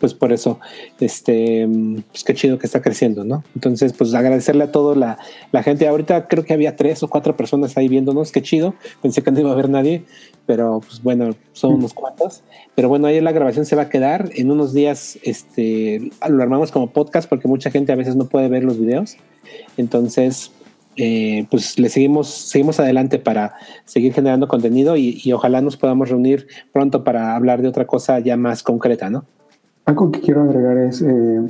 [0.00, 0.58] pues por eso,
[1.00, 1.66] este,
[2.10, 3.44] pues qué chido que está creciendo, ¿no?
[3.54, 5.18] Entonces, pues agradecerle a toda la,
[5.52, 5.86] la, gente.
[5.86, 8.74] Ahorita creo que había tres o cuatro personas ahí viéndonos, qué chido.
[9.00, 10.04] Pensé que no iba a haber nadie,
[10.44, 12.42] pero pues bueno, son unos cuantos.
[12.74, 14.30] Pero bueno, ahí la grabación se va a quedar.
[14.34, 18.48] En unos días, este, lo armamos como podcast porque mucha gente a veces no puede
[18.48, 19.16] ver los videos.
[19.76, 20.50] Entonces,
[20.96, 26.08] eh, pues le seguimos, seguimos adelante para seguir generando contenido y, y ojalá nos podamos
[26.08, 29.26] reunir pronto para hablar de otra cosa ya más concreta, ¿no?
[29.86, 31.40] Algo que quiero agregar es, eh,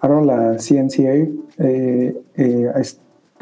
[0.00, 1.28] ahora la CNCA
[1.58, 2.72] eh, eh,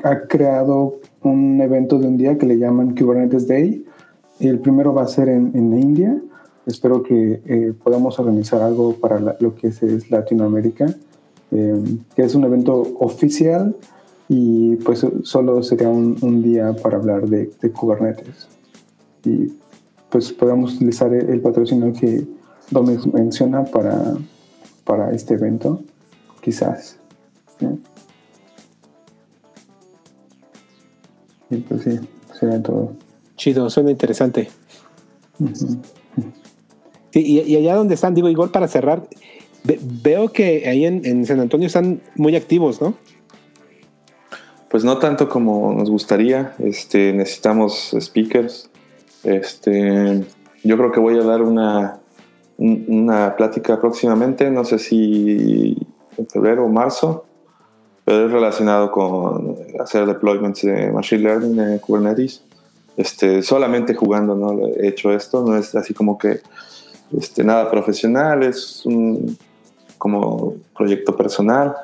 [0.03, 3.85] ha creado un evento de un día que le llaman Kubernetes Day.
[4.39, 6.21] El primero va a ser en, en India.
[6.67, 10.95] Espero que eh, podamos organizar algo para la, lo que es, es Latinoamérica,
[11.51, 11.83] eh,
[12.15, 13.75] que es un evento oficial
[14.29, 18.49] y pues solo sería un, día para hablar de, Kubernetes.
[19.25, 19.53] Y
[20.09, 22.25] pues podemos utilizar el, patrocinio que
[22.71, 24.15] Domex menciona para,
[24.91, 25.85] para este evento,
[26.41, 26.99] quizás.
[31.49, 32.01] Y pues sí,
[32.37, 32.95] sería todo.
[33.37, 34.51] Chido, suena interesante.
[37.13, 39.09] y, allá donde están, digo, igual para cerrar,
[40.03, 42.95] veo que ahí en, en San Antonio están muy activos, ¿no?
[44.71, 46.57] Pues no tanto como nos gustaría.
[46.59, 48.69] Este, necesitamos speakers.
[49.23, 50.25] Este,
[50.65, 52.00] yo creo que voy a dar una,
[52.61, 55.77] una plática próximamente, no sé si
[56.17, 57.25] en febrero o marzo,
[58.05, 62.43] pero es relacionado con hacer deployments de Machine Learning en Kubernetes.
[62.97, 64.67] Este, solamente jugando, ¿no?
[64.77, 66.41] He hecho esto, no es así como que
[67.17, 69.39] este, nada profesional, es un
[69.97, 71.75] como proyecto personal.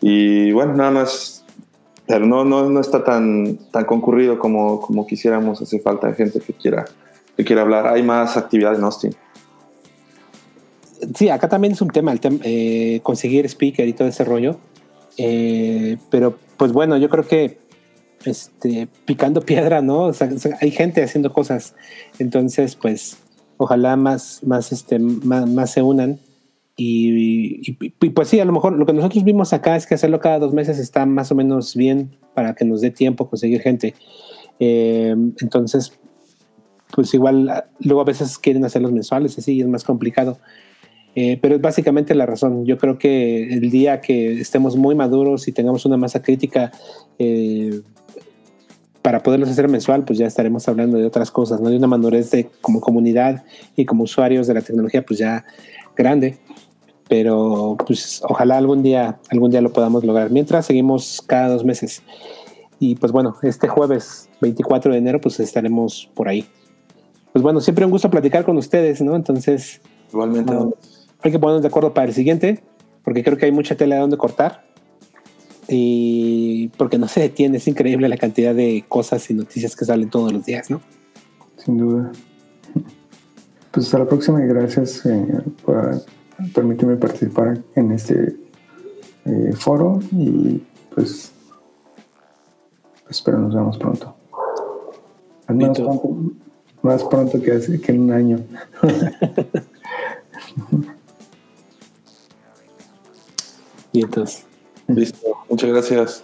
[0.00, 1.36] Y bueno, nada más
[2.06, 5.60] pero no, no, no está tan, tan concurrido como, como quisiéramos.
[5.60, 6.84] Hace falta gente que quiera,
[7.36, 7.88] que quiera hablar.
[7.88, 9.16] Hay más actividad en Austin.
[11.14, 14.58] Sí, acá también es un tema, el eh, conseguir speaker y todo ese rollo.
[15.18, 17.58] Eh, pero pues bueno, yo creo que
[18.24, 20.10] este, picando piedra, ¿no?
[20.60, 21.74] hay gente haciendo cosas.
[22.18, 23.18] Entonces, pues
[23.56, 26.20] ojalá más, más, este, más, más se unan
[26.78, 27.72] y,
[28.10, 30.52] pues sí, a lo mejor lo que nosotros vimos acá es que hacerlo cada dos
[30.52, 33.94] meses está más o menos bien para que nos dé tiempo conseguir gente.
[34.58, 35.98] Eh, entonces,
[36.94, 40.38] pues igual luego a veces quieren hacerlos mensuales, así es más complicado.
[41.16, 42.64] Eh, pero es básicamente la razón.
[42.64, 46.70] Yo creo que el día que estemos muy maduros y tengamos una masa crítica
[47.18, 47.80] eh,
[49.02, 51.70] para poderlos hacer mensual, pues ya estaremos hablando de otras cosas, ¿no?
[51.70, 53.44] De una madurez de como comunidad
[53.74, 55.44] y como usuarios de la tecnología, pues ya
[55.96, 56.38] grande
[57.08, 60.30] pero pues ojalá algún día, algún día lo podamos lograr.
[60.30, 62.02] Mientras seguimos cada dos meses.
[62.78, 66.46] Y pues bueno, este jueves 24 de enero pues estaremos por ahí.
[67.32, 69.14] Pues bueno, siempre un gusto platicar con ustedes, ¿no?
[69.14, 70.54] Entonces, igualmente.
[71.26, 72.62] Hay que ponernos de acuerdo para el siguiente,
[73.04, 74.64] porque creo que hay mucha tela de donde cortar.
[75.68, 80.10] Y porque no se detiene, es increíble la cantidad de cosas y noticias que salen
[80.10, 80.80] todos los días, ¿no?
[81.56, 82.12] Sin duda.
[83.72, 85.26] Pues hasta la próxima y gracias eh,
[85.64, 86.02] por
[86.54, 88.36] permíteme participar en este
[89.24, 90.62] eh, foro y
[90.94, 91.32] pues
[93.10, 94.14] espero nos vemos pronto.
[96.82, 98.38] más pronto, que, hace, que en un año.
[104.02, 104.44] entonces.
[104.88, 106.22] Listo, muchas gracias.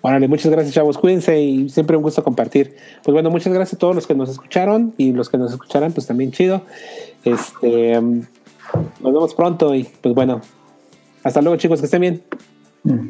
[0.00, 0.98] Órale, muchas gracias, chavos.
[0.98, 2.76] Cuídense y siempre un gusto compartir.
[3.02, 5.92] Pues bueno, muchas gracias a todos los que nos escucharon y los que nos escucharán,
[5.92, 6.62] pues también chido.
[7.24, 7.98] Este.
[9.00, 10.40] Nos vemos pronto y pues bueno,
[11.22, 12.22] hasta luego chicos, que estén bien.
[12.82, 13.08] Mm,